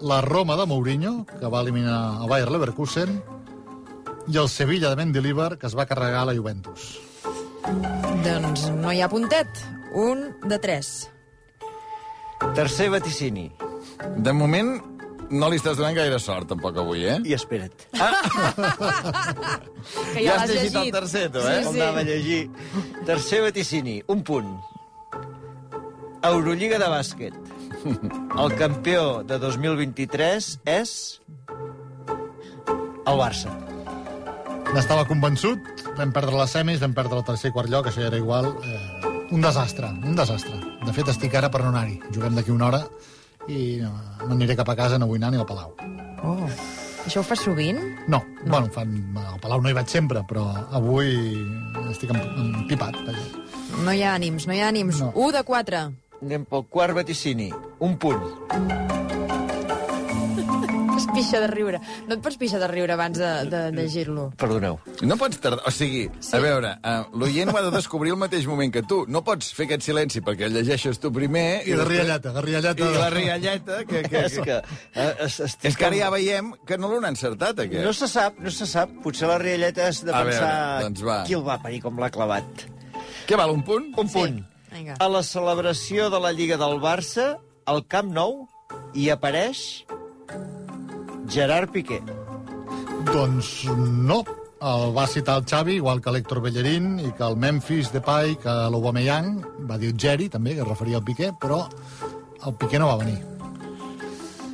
la 0.00 0.20
Roma 0.20 0.56
de 0.56 0.66
Mourinho, 0.66 1.26
que 1.26 1.46
va 1.46 1.60
eliminar 1.62 2.22
el 2.22 2.28
Bayer 2.30 2.50
Leverkusen, 2.50 3.22
i 4.28 4.36
el 4.36 4.48
Sevilla 4.48 4.90
de 4.90 4.96
Mendilibar, 4.96 5.56
que 5.58 5.66
es 5.66 5.76
va 5.76 5.86
carregar 5.86 6.26
la 6.28 6.34
Juventus. 6.36 6.98
Doncs 8.24 8.68
no 8.76 8.92
hi 8.92 9.00
ha 9.02 9.08
puntet. 9.08 9.48
Un 9.94 10.34
de 10.44 10.58
tres. 10.60 11.10
Tercer 12.54 12.90
vaticini. 12.92 13.48
De 14.20 14.32
moment, 14.36 14.74
no 15.30 15.48
li 15.50 15.56
estàs 15.58 15.76
donant 15.80 15.96
gaire 15.96 16.18
sort, 16.20 16.46
tampoc, 16.52 16.76
avui, 16.78 17.06
eh? 17.08 17.18
I 17.24 17.34
espera't. 17.36 17.88
Que 20.12 20.20
Ja 20.20 20.34
ja, 20.34 20.34
has 20.42 20.50
l'has 20.50 20.54
llegit 20.54 20.76
el 20.76 20.90
tercer, 20.92 21.28
tu, 21.32 21.40
eh? 21.40 21.58
Sí, 21.62 21.64
Com 21.64 21.76
anava 21.78 22.00
a 22.00 22.04
sí. 22.04 22.08
llegir. 22.10 22.50
Tercer 23.08 23.40
vaticini, 23.46 24.02
un 24.12 24.22
punt. 24.22 24.50
Eurolliga 26.28 26.78
de 26.82 26.88
bàsquet. 26.92 27.34
El 28.42 28.54
campió 28.58 29.22
de 29.24 29.38
2023 29.38 30.48
és... 30.68 30.92
el 33.08 33.16
Barça. 33.16 33.52
N'estava 34.74 35.06
convençut, 35.08 35.84
vam 35.96 36.10
perdre 36.12 36.36
les 36.36 36.52
semis, 36.52 36.80
vam 36.82 36.92
perdre 36.92 37.16
el 37.16 37.24
tercer 37.24 37.48
i 37.48 37.54
quart 37.54 37.70
lloc, 37.72 37.86
això 37.88 38.02
ja 38.02 38.10
era 38.10 38.18
igual. 38.20 38.50
Eh, 38.68 39.14
un 39.32 39.40
desastre, 39.40 39.88
un 39.88 40.16
desastre. 40.18 40.58
De 40.84 40.92
fet, 40.92 41.08
estic 41.08 41.34
ara 41.40 41.48
per 41.52 41.62
no 41.64 41.70
anar-hi. 41.72 41.96
Juguem 42.12 42.36
d'aquí 42.36 42.52
una 42.52 42.68
hora 42.68 42.82
i 43.48 43.78
no, 43.80 43.94
no 44.26 44.34
aniré 44.36 44.58
cap 44.58 44.68
a 44.68 44.76
casa, 44.76 44.98
no 45.00 45.08
vull 45.08 45.22
anar 45.22 45.32
ni 45.32 45.40
al 45.40 45.48
Palau. 45.48 45.72
Oh. 46.20 46.50
Això 47.08 47.22
ho 47.22 47.24
fas 47.24 47.40
sovint? 47.46 47.78
No, 48.12 48.20
no. 48.42 48.50
bueno, 48.50 48.68
fan, 48.74 48.92
al 49.22 49.40
Palau 49.40 49.62
no 49.64 49.70
hi 49.72 49.76
vaig 49.78 49.88
sempre, 49.88 50.20
però 50.28 50.44
avui 50.76 51.14
estic 51.88 52.12
em- 52.12 52.20
empipat. 52.60 53.00
Vaja. 53.06 53.24
No 53.86 53.94
hi 53.96 54.04
ha 54.04 54.12
ànims, 54.18 54.44
no 54.44 54.52
hi 54.52 54.60
ha 54.60 54.68
ànims. 54.68 55.00
No. 55.00 55.14
Un 55.16 55.32
de 55.32 55.42
quatre. 55.48 55.86
Anem 56.22 56.44
pel 56.50 56.64
quart 56.72 56.94
vaticini. 56.98 57.50
Un 57.84 57.96
punt. 57.98 58.22
Es 60.98 61.04
pixa 61.14 61.38
de 61.38 61.46
riure. 61.46 61.78
No 62.08 62.16
et 62.16 62.22
pots 62.24 62.34
pixar 62.40 62.58
de 62.58 62.66
riure 62.66 62.90
abans 62.96 63.14
de, 63.20 63.26
de 63.46 63.58
llegir-lo. 63.76 64.24
Perdoneu. 64.40 64.80
No 65.06 65.14
pots 65.20 65.38
tardar... 65.38 65.60
O 65.68 65.70
sigui, 65.70 66.08
sí. 66.18 66.32
a 66.34 66.40
veure, 66.42 66.72
uh, 66.82 67.04
l'oient 67.14 67.52
ho 67.52 67.54
ha 67.54 67.62
de 67.62 67.70
descobrir 67.70 68.10
al 68.10 68.18
mateix 68.18 68.48
moment 68.50 68.72
que 68.74 68.82
tu. 68.82 69.04
No 69.06 69.22
pots 69.22 69.52
fer 69.54 69.68
aquest 69.68 69.86
silenci 69.86 70.24
perquè 70.26 70.48
el 70.48 70.56
llegeixes 70.58 70.98
tu 70.98 71.12
primer... 71.14 71.44
I 71.70 71.76
de 71.78 71.86
rialleta, 71.86 72.32
de 72.34 72.42
rialleta. 72.42 72.88
I 72.90 72.98
la 72.98 73.12
rialleta, 73.14 73.78
que... 73.86 74.02
que, 74.10 74.24
És 74.26 74.34
que... 74.40 74.42
que... 74.48 74.58
eh, 74.98 75.14
es- 75.28 75.38
estic 75.46 75.70
És 75.70 75.78
que 75.78 75.86
ara 75.86 76.00
ja 76.02 76.10
veiem 76.16 76.50
que 76.66 76.80
no 76.82 76.90
l'han 76.96 77.06
encertat, 77.12 77.62
aquest. 77.68 77.84
No 77.86 77.94
se 77.94 78.10
sap, 78.10 78.42
no 78.42 78.50
se 78.58 78.66
sap. 78.66 78.90
Potser 79.06 79.30
la 79.30 79.38
rialleta 79.38 79.86
és 79.94 80.02
de 80.02 80.10
A 80.10 80.24
veure, 80.26 80.34
pensar 80.34 80.82
doncs 80.82 81.06
va. 81.06 81.20
qui 81.30 81.38
el 81.38 81.46
va 81.46 81.60
parir 81.62 81.78
com 81.86 82.02
l'ha 82.02 82.10
clavat. 82.10 82.66
Què 83.30 83.38
val, 83.38 83.54
un 83.54 83.62
punt? 83.62 83.92
Un 84.02 84.10
punt. 84.18 84.42
Vinga. 84.72 84.96
A 85.00 85.08
la 85.08 85.22
celebració 85.22 86.08
de 86.12 86.20
la 86.20 86.32
Lliga 86.32 86.58
del 86.60 86.78
Barça, 86.82 87.38
al 87.68 87.84
Camp 87.86 88.10
Nou, 88.14 88.46
hi 88.94 89.08
apareix 89.10 89.84
Gerard 91.28 91.72
Piqué. 91.72 92.00
Doncs 93.08 93.64
no. 93.70 94.22
El 94.58 94.90
va 94.90 95.04
citar 95.06 95.36
el 95.38 95.44
Xavi, 95.46 95.76
igual 95.78 96.00
que 96.02 96.10
l'Héctor 96.10 96.40
Bellerín 96.42 96.96
i 96.98 97.12
que 97.14 97.22
el 97.22 97.36
Memphis 97.38 97.92
Depay, 97.94 98.34
que 98.42 98.54
l'Aubameyang, 98.74 99.36
va 99.70 99.76
dir 99.78 99.92
Geri, 99.94 100.26
també, 100.32 100.56
que 100.56 100.64
es 100.64 100.68
referia 100.68 100.98
al 100.98 101.04
Piqué, 101.06 101.28
però 101.38 101.60
el 102.42 102.56
Piqué 102.58 102.80
no 102.82 102.88
va 102.90 102.96
venir. 103.04 103.20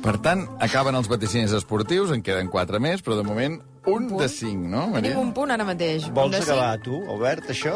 Per 0.05 0.13
tant, 0.21 0.43
acaben 0.61 0.93
els 0.93 1.09
vaticinis 1.09 1.55
esportius, 1.57 2.11
en 2.13 2.21
queden 2.21 2.51
quatre 2.53 2.77
més, 2.77 3.01
però 3.01 3.17
de 3.17 3.23
moment 3.25 3.55
un, 3.57 4.05
punt. 4.11 4.11
de 4.21 4.27
cinc, 4.29 4.67
no, 4.69 4.83
Tenim 4.91 4.93
Maria? 4.93 5.17
un 5.23 5.31
punt 5.33 5.55
ara 5.55 5.65
mateix. 5.65 6.05
Un 6.11 6.13
Vols 6.19 6.37
acabar, 6.37 6.75
cinc. 6.75 6.85
tu, 6.85 6.99
Albert, 7.09 7.49
això? 7.55 7.73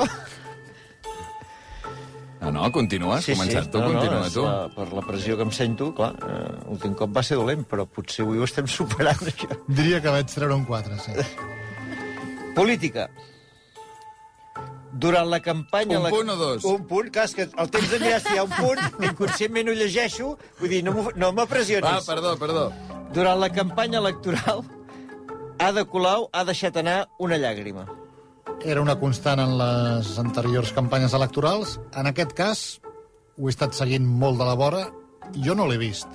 Ah, 2.39 2.51
no, 2.55 2.63
continua, 2.71 3.17
has 3.17 3.25
començat 3.27 3.67
tu, 3.71 3.79
no, 3.81 3.89
continua 3.91 4.25
és 4.27 4.33
tu. 4.37 4.43
La, 4.45 4.69
per 4.71 4.85
la 4.95 5.01
pressió 5.03 5.35
que 5.35 5.43
em 5.43 5.51
sento, 5.51 5.89
clar, 5.95 6.13
eh, 6.23 6.53
l'últim 6.69 6.93
cop 6.95 7.11
va 7.17 7.23
ser 7.27 7.35
dolent, 7.35 7.65
però 7.67 7.83
potser 7.85 8.23
avui 8.23 8.39
ho 8.39 8.47
estem 8.47 8.67
superant, 8.79 9.19
això. 9.27 9.49
Diria 9.67 9.99
que 9.99 10.13
vaig 10.15 10.31
treure 10.31 10.55
un 10.55 10.63
4, 10.69 11.01
sí. 11.03 11.11
Política. 12.59 13.09
Durant 14.91 15.27
la 15.29 15.39
campanya... 15.43 15.99
Un 15.99 16.07
la... 16.07 16.09
punt 16.15 16.29
o 16.33 16.35
dos? 16.39 16.63
Un 16.65 16.87
punt, 16.87 17.11
clar, 17.13 17.27
que 17.35 17.45
el 17.51 17.69
temps 17.75 17.91
de 17.91 17.99
mirar 18.01 18.21
si 18.23 18.33
hi 18.33 18.39
ha 18.39 18.47
un 18.47 18.55
punt, 18.55 18.81
inconscientment 19.11 19.69
ho 19.69 19.75
llegeixo, 19.77 20.31
vull 20.59 20.71
dir, 20.73 20.81
no 20.87 20.95
no 21.15 21.29
Ah, 21.29 21.35
m'apressionis. 21.43 22.07
perdó, 22.07 22.35
perdó. 22.41 22.65
Durant 23.13 23.39
la 23.43 23.51
campanya 23.51 23.99
electoral, 23.99 24.63
Ada 25.59 25.83
Colau 25.91 26.29
ha 26.31 26.45
deixat 26.47 26.77
anar 26.79 27.09
una 27.19 27.35
llàgrima. 27.35 27.83
Era 28.65 28.81
una 28.83 28.97
constant 28.99 29.39
en 29.39 29.53
les 29.59 30.09
anteriors 30.19 30.73
campanyes 30.75 31.13
electorals. 31.15 31.77
En 31.97 32.09
aquest 32.09 32.33
cas, 32.37 32.63
ho 33.39 33.47
he 33.47 33.53
estat 33.53 33.73
seguint 33.77 34.03
molt 34.05 34.39
de 34.41 34.47
la 34.47 34.55
vora 34.59 34.81
i 35.33 35.45
jo 35.45 35.55
no 35.55 35.67
l'he 35.69 35.77
vist. 35.79 36.07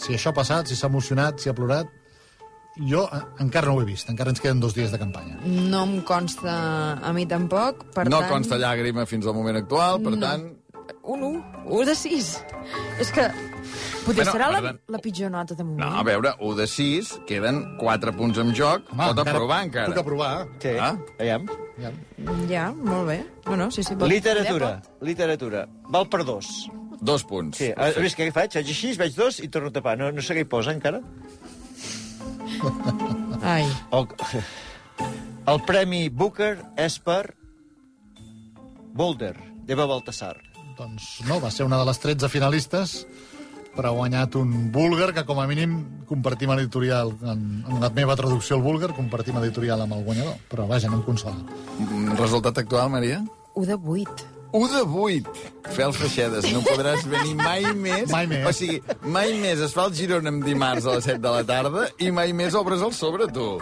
Si 0.00 0.12
això 0.16 0.30
ha 0.32 0.36
passat, 0.36 0.68
si 0.68 0.76
s'ha 0.76 0.90
emocionat, 0.92 1.40
si 1.40 1.48
ha 1.48 1.54
plorat, 1.56 1.88
jo 2.88 3.06
encara 3.42 3.68
no 3.70 3.78
ho 3.78 3.82
he 3.82 3.88
vist. 3.88 4.08
Encara 4.12 4.32
ens 4.32 4.40
queden 4.44 4.60
dos 4.60 4.74
dies 4.76 4.92
de 4.92 5.00
campanya. 5.00 5.38
No 5.44 5.82
em 5.88 5.98
consta 6.06 6.52
a 7.00 7.12
mi 7.16 7.24
tampoc, 7.28 7.86
per 7.96 8.06
no 8.10 8.20
tant... 8.20 8.30
consta 8.32 8.60
llàgrima 8.60 9.06
fins 9.08 9.26
al 9.26 9.34
moment 9.36 9.56
actual, 9.62 10.00
per 10.04 10.16
No. 10.16 10.20
tant... 10.26 10.50
Un 11.06 11.22
1, 11.22 11.42
1 11.70 11.84
de 11.86 11.94
6. 11.94 12.28
És 13.00 13.10
que 13.14 13.28
potser 14.04 14.24
Bueno, 14.24 14.32
serà 14.32 14.48
la, 14.54 14.74
la 14.88 14.98
pitjor 14.98 15.30
nota 15.30 15.54
de 15.54 15.64
moment. 15.64 15.80
No, 15.84 15.98
a 16.00 16.02
veure, 16.06 16.32
1 16.40 16.56
de 16.58 16.66
6, 16.66 17.12
queden 17.28 17.60
4 17.80 18.12
punts 18.16 18.38
en 18.42 18.52
joc, 18.56 18.88
pot 18.90 19.18
aprovar 19.24 19.62
encara. 19.66 19.86
Puc 19.92 19.98
aprovar. 20.02 20.46
Sí, 20.62 20.74
Ah. 20.80 20.92
veiem. 21.18 21.46
Ja. 21.80 21.90
Ja, 22.48 22.66
molt 22.72 23.06
bé. 23.08 23.18
Bueno, 23.46 23.70
sí, 23.70 23.82
sí. 23.82 23.94
pot- 23.96 24.08
Literatura, 24.08 24.80
poder 24.82 25.08
literatura. 25.08 25.66
Val 25.88 26.08
per 26.08 26.24
dos. 26.24 26.68
Dos 27.00 27.24
punts. 27.24 27.56
Sí, 27.58 27.70
has 27.76 27.96
vist 27.96 28.18
què 28.18 28.26
faig? 28.32 28.52
Faig 28.52 28.66
així, 28.68 28.92
veig 29.00 29.14
dos 29.16 29.40
i 29.40 29.48
torno 29.48 29.68
a 29.68 29.72
tapar. 29.72 29.96
No, 29.96 30.10
no 30.12 30.20
sé 30.20 30.34
què 30.36 30.40
hi 30.44 30.44
posa 30.44 30.72
encara. 30.76 31.00
Ai, 33.42 33.64
El, 33.92 34.06
el 35.48 35.62
Premi 35.64 36.08
Booker 36.10 36.58
és 36.76 36.98
per 37.00 37.34
Boulder, 38.92 39.34
d'Eva 39.64 39.86
Baltasar. 39.88 40.34
Doncs 40.76 41.20
no, 41.28 41.40
va 41.40 41.50
ser 41.50 41.64
una 41.64 41.78
de 41.80 41.86
les 41.88 41.98
13 42.02 42.28
finalistes, 42.28 43.06
però 43.76 43.92
ha 43.92 43.96
guanyat 43.96 44.34
un 44.40 44.72
búlgar 44.74 45.12
que 45.14 45.24
com 45.28 45.38
a 45.40 45.46
mínim 45.50 45.78
compartim 46.08 46.50
editorial, 46.56 47.12
en, 47.22 47.64
en 47.68 47.80
la 47.82 47.90
meva 47.94 48.16
traducció 48.18 48.56
al 48.58 48.64
búlgar, 48.64 48.92
compartim 48.96 49.38
editorial 49.42 49.84
amb 49.84 49.94
el 49.98 50.04
guanyador. 50.04 50.36
Però 50.50 50.66
vaja, 50.70 50.90
no 50.90 50.98
em 51.00 51.06
consola. 51.06 51.38
Mm, 51.78 52.18
Resultat 52.18 52.58
actual, 52.58 52.90
Maria? 52.90 53.22
1 53.54 53.66
de 53.66 53.78
8. 53.78 54.28
1 54.52 54.68
de 54.74 54.82
8. 54.82 55.34
Fer 55.70 55.84
els 55.86 55.98
feixedes. 56.00 56.48
No 56.50 56.64
podràs 56.66 57.06
venir 57.06 57.36
mai 57.38 57.62
més. 57.74 58.10
Mai 58.10 58.26
més. 58.30 58.42
O 58.48 58.52
sigui, 58.56 58.80
mai 59.06 59.36
més 59.38 59.62
es 59.62 59.74
fa 59.76 59.86
el 59.86 59.94
Girona 59.94 60.32
amb 60.34 60.42
dimarts 60.46 60.88
a 60.90 60.96
les 60.98 61.06
7 61.06 61.22
de 61.22 61.34
la 61.36 61.44
tarda 61.46 61.86
i 62.02 62.10
mai 62.10 62.34
més 62.34 62.56
obres 62.58 62.82
el 62.82 62.94
sobre, 62.96 63.30
tu. 63.30 63.52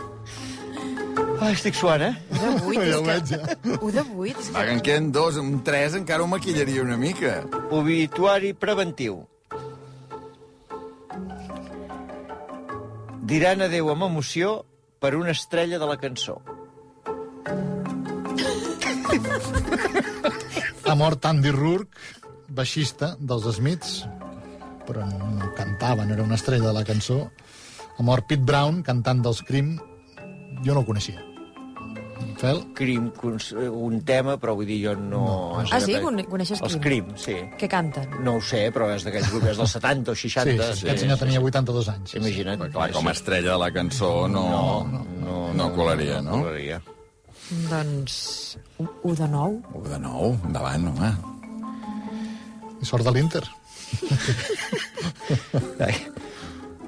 Ai, 1.38 1.52
estic 1.52 1.76
suant, 1.76 2.02
eh? 2.02 2.14
1 2.34 2.40
de 2.40 2.54
8, 2.64 2.80
Ja 2.88 2.98
ho 2.98 3.04
és 3.04 3.08
veig, 3.08 3.28
que... 3.28 3.76
1 3.76 3.92
de 3.94 4.04
8, 4.16 4.40
és 4.40 4.52
Va, 4.54 4.62
que... 4.62 4.66
que 4.66 4.74
en 4.78 4.80
queden 4.88 5.10
dos, 5.12 5.36
un 5.38 5.60
3 5.66 6.00
encara 6.00 6.24
ho 6.24 6.30
maquillaria 6.30 6.82
una 6.82 6.96
mica. 6.96 7.42
Obituari 7.70 8.54
preventiu. 8.56 9.20
Diran 13.28 13.60
adeu 13.60 13.90
amb 13.92 14.06
emoció 14.06 14.62
per 15.04 15.12
una 15.18 15.34
estrella 15.36 15.76
de 15.80 15.88
la 15.90 15.98
cançó. 16.00 16.38
Ha 20.88 20.94
mort 20.96 21.28
Andy 21.28 21.52
Rourke, 21.52 21.92
baixista 22.48 23.12
dels 23.20 23.44
Smiths, 23.58 24.00
però 24.88 25.04
no, 25.10 25.28
no 25.36 25.52
era 26.08 26.24
una 26.24 26.40
estrella 26.40 26.70
de 26.70 26.76
la 26.80 26.86
cançó. 26.88 27.20
Ha 27.98 28.02
mort 28.02 28.24
Pete 28.30 28.48
Brown, 28.48 28.80
cantant 28.82 29.20
dels 29.20 29.44
Cream. 29.44 29.74
Jo 30.64 30.72
no 30.72 30.80
el 30.80 30.88
coneixia. 30.88 31.27
Fel? 32.38 32.60
Crim, 32.78 33.08
cons- 33.18 33.50
un 33.58 33.96
tema, 34.06 34.36
però 34.38 34.52
vull 34.54 34.68
dir, 34.68 34.76
jo 34.84 34.92
no... 34.94 35.22
No. 35.24 35.62
Ah, 35.64 35.80
sí? 35.82 35.96
aquell- 35.96 36.04
Con- 36.04 36.22
coneixes 36.30 36.60
Els 36.62 36.76
Cream? 36.78 37.08
Crim, 37.10 37.16
sí. 37.18 37.34
Què 37.58 37.66
canten? 37.72 38.06
No 38.22 38.36
ho 38.38 38.42
sé, 38.46 38.60
però 38.74 38.86
és 38.94 39.02
d'aquells 39.06 39.26
grups, 39.32 39.48
és 39.50 39.58
dels 39.58 39.74
70 39.74 40.12
o 40.14 40.14
60. 40.14 40.46
Sí, 40.46 40.54
sí, 40.54 40.78
sí, 40.78 40.86
aquest 40.86 41.02
senyor 41.02 41.18
tenia 41.18 41.40
82 41.42 41.88
anys. 41.96 42.14
Imagina't. 42.20 42.60
Però, 42.62 42.70
clar, 42.76 42.92
com 42.94 43.10
a 43.10 43.14
estrella 43.16 43.56
de 43.56 43.58
la 43.64 43.70
cançó 43.74 44.12
no, 44.30 44.44
no, 44.86 45.02
no, 45.24 45.40
no 45.58 45.66
colaria, 45.74 46.20
no? 46.22 46.36
No 46.38 46.42
colaria. 46.46 46.78
Doncs... 47.72 48.20
1 48.78 49.14
de 49.18 49.26
9. 49.34 49.58
1 49.74 49.88
de 49.90 49.98
9, 50.06 50.38
endavant, 50.46 50.86
home. 50.92 51.10
I 52.78 52.86
sort 52.86 53.02
de 53.08 53.10
l'Inter. 53.18 53.42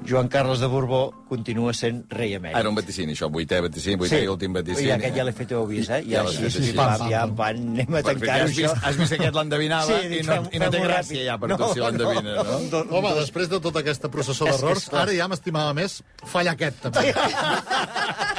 Joan 0.03 0.27
Carles 0.33 0.59
de 0.59 0.67
Borbó 0.67 1.11
continua 1.29 1.73
sent 1.77 2.05
rei 2.09 2.33
emèrit. 2.33 2.55
Ara 2.57 2.69
un 2.71 2.75
vaticini, 2.75 3.13
això, 3.13 3.27
vuitè 3.31 3.59
vaticini, 3.61 3.95
vuitè 4.01 4.17
sí. 4.17 4.23
i 4.25 4.27
últim 4.31 4.53
vaticini. 4.57 4.87
Ja, 4.89 4.95
aquest 4.97 5.15
ja 5.19 5.23
l'he 5.27 5.33
fet, 5.37 5.51
ho 5.53 5.59
heu 5.61 5.67
vist, 5.69 5.89
eh? 5.93 5.99
Ja 6.07 6.17
Ja, 6.17 6.23
així, 6.25 6.41
vist, 6.43 6.57
sí, 6.63 6.71
pam, 6.73 6.87
pam, 6.89 6.97
pam, 7.03 7.09
ja, 7.11 7.21
pam. 7.27 7.35
van, 7.37 7.61
anem 7.75 7.95
a 7.99 8.01
tancar-ho, 8.07 8.47
has 8.47 8.55
vist, 8.57 8.75
has 8.89 8.97
vist 8.97 9.13
que 9.13 9.19
aquest 9.21 9.35
l'endevinava 9.37 9.85
Sí, 10.01 10.09
i 10.17 10.23
no, 10.25 10.39
i 10.51 10.59
no 10.63 10.71
té 10.73 10.81
gràcia 10.81 11.19
ràpid. 11.19 11.25
ja 11.29 11.37
per 11.37 11.49
No. 11.53 11.57
tu 11.61 11.69
si 11.73 11.79
l'endevines, 11.85 12.41
no? 12.49 12.59
Do- 12.73 12.85
Home, 12.97 13.13
després 13.21 13.49
de 13.53 13.59
tota 13.61 13.79
aquesta 13.85 14.09
processó 14.09 14.45
d'errors, 14.51 14.89
ara 14.93 15.13
ja 15.13 15.27
m'estimava 15.31 15.73
més 15.77 16.01
fallar 16.25 16.53
aquest, 16.57 16.81
també. 16.89 17.13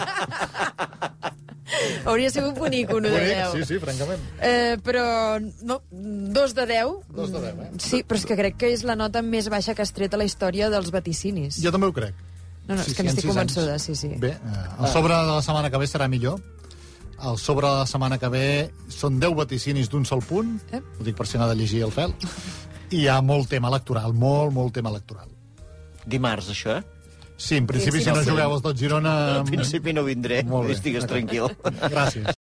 Hauria 2.09 2.31
sigut 2.31 2.57
bonic, 2.59 2.91
un 2.91 3.07
1 3.07 3.09
de 3.09 3.19
Bonic, 3.19 3.37
10. 3.37 3.53
Sí, 3.55 3.65
sí, 3.75 3.79
francament. 3.83 4.21
Eh, 4.41 4.77
però, 4.85 5.05
no, 5.63 5.81
2 5.91 6.55
de 6.59 6.67
10. 6.67 6.93
Dos 7.17 7.33
de 7.33 7.41
deu, 7.47 7.63
eh? 7.65 7.71
Sí, 7.79 8.03
però 8.05 8.19
és 8.21 8.27
que 8.29 8.37
crec 8.39 8.57
que 8.61 8.73
és 8.75 8.85
la 8.89 8.97
nota 8.99 9.23
més 9.23 9.49
baixa 9.53 9.75
que 9.75 9.83
has 9.83 9.93
tret 9.97 10.13
a 10.15 10.21
la 10.21 10.25
història 10.29 10.69
dels 10.73 10.91
vaticinis. 10.95 11.61
Jo 11.63 11.73
també 11.75 11.87
ho 11.91 11.95
crec. 11.97 12.15
No, 12.69 12.77
no, 12.77 12.81
és 12.81 12.89
Sí, 12.89 12.95
que 12.95 13.03
sí, 13.03 13.09
n'estic 13.09 13.27
convençuda, 13.31 13.73
anys. 13.79 13.83
sí, 13.89 13.97
sí. 13.99 14.13
Bé, 14.23 14.37
eh, 14.39 14.67
el 14.81 14.89
sobre 14.93 15.15
de 15.17 15.33
la 15.33 15.43
setmana 15.43 15.71
que 15.71 15.79
ve 15.83 15.87
serà 15.91 16.09
millor. 16.09 16.41
El 17.23 17.37
sobre 17.39 17.67
de 17.69 17.81
la 17.83 17.87
setmana 17.87 18.19
que 18.19 18.29
ve 18.29 18.45
són 18.91 19.19
10 19.23 19.35
vaticinis 19.39 19.89
d'un 19.91 20.05
sol 20.07 20.23
punt. 20.27 20.57
Eh? 20.73 20.81
Ho 20.99 21.05
dic 21.07 21.17
per 21.19 21.27
si 21.27 21.39
n'ha 21.39 21.47
de 21.51 21.55
llegir 21.59 21.83
el 21.87 21.93
fel. 21.95 22.15
I 22.91 23.05
hi 23.05 23.09
ha 23.09 23.21
molt 23.23 23.49
tema 23.49 23.69
electoral, 23.73 24.13
molt, 24.13 24.53
molt 24.53 24.75
tema 24.75 24.91
electoral. 24.91 25.29
Dimarts, 26.07 26.49
això, 26.51 26.79
eh? 26.79 26.83
Sí, 27.43 27.57
en 27.59 27.67
principi, 27.67 27.99
Sí, 27.99 28.05
si 28.05 28.11
no 28.15 28.23
sí. 28.23 28.31
jugueu 28.31 28.53
els 28.55 28.63
dos 28.63 28.77
Girona... 28.79 29.13
Al 29.41 29.45
principi 29.49 29.91
no 29.97 30.05
vindré, 30.07 30.45
Molt 30.47 30.69
bé. 30.71 30.77
estigues 30.77 31.09
tranquil. 31.11 31.49
Gràcies. 31.91 32.23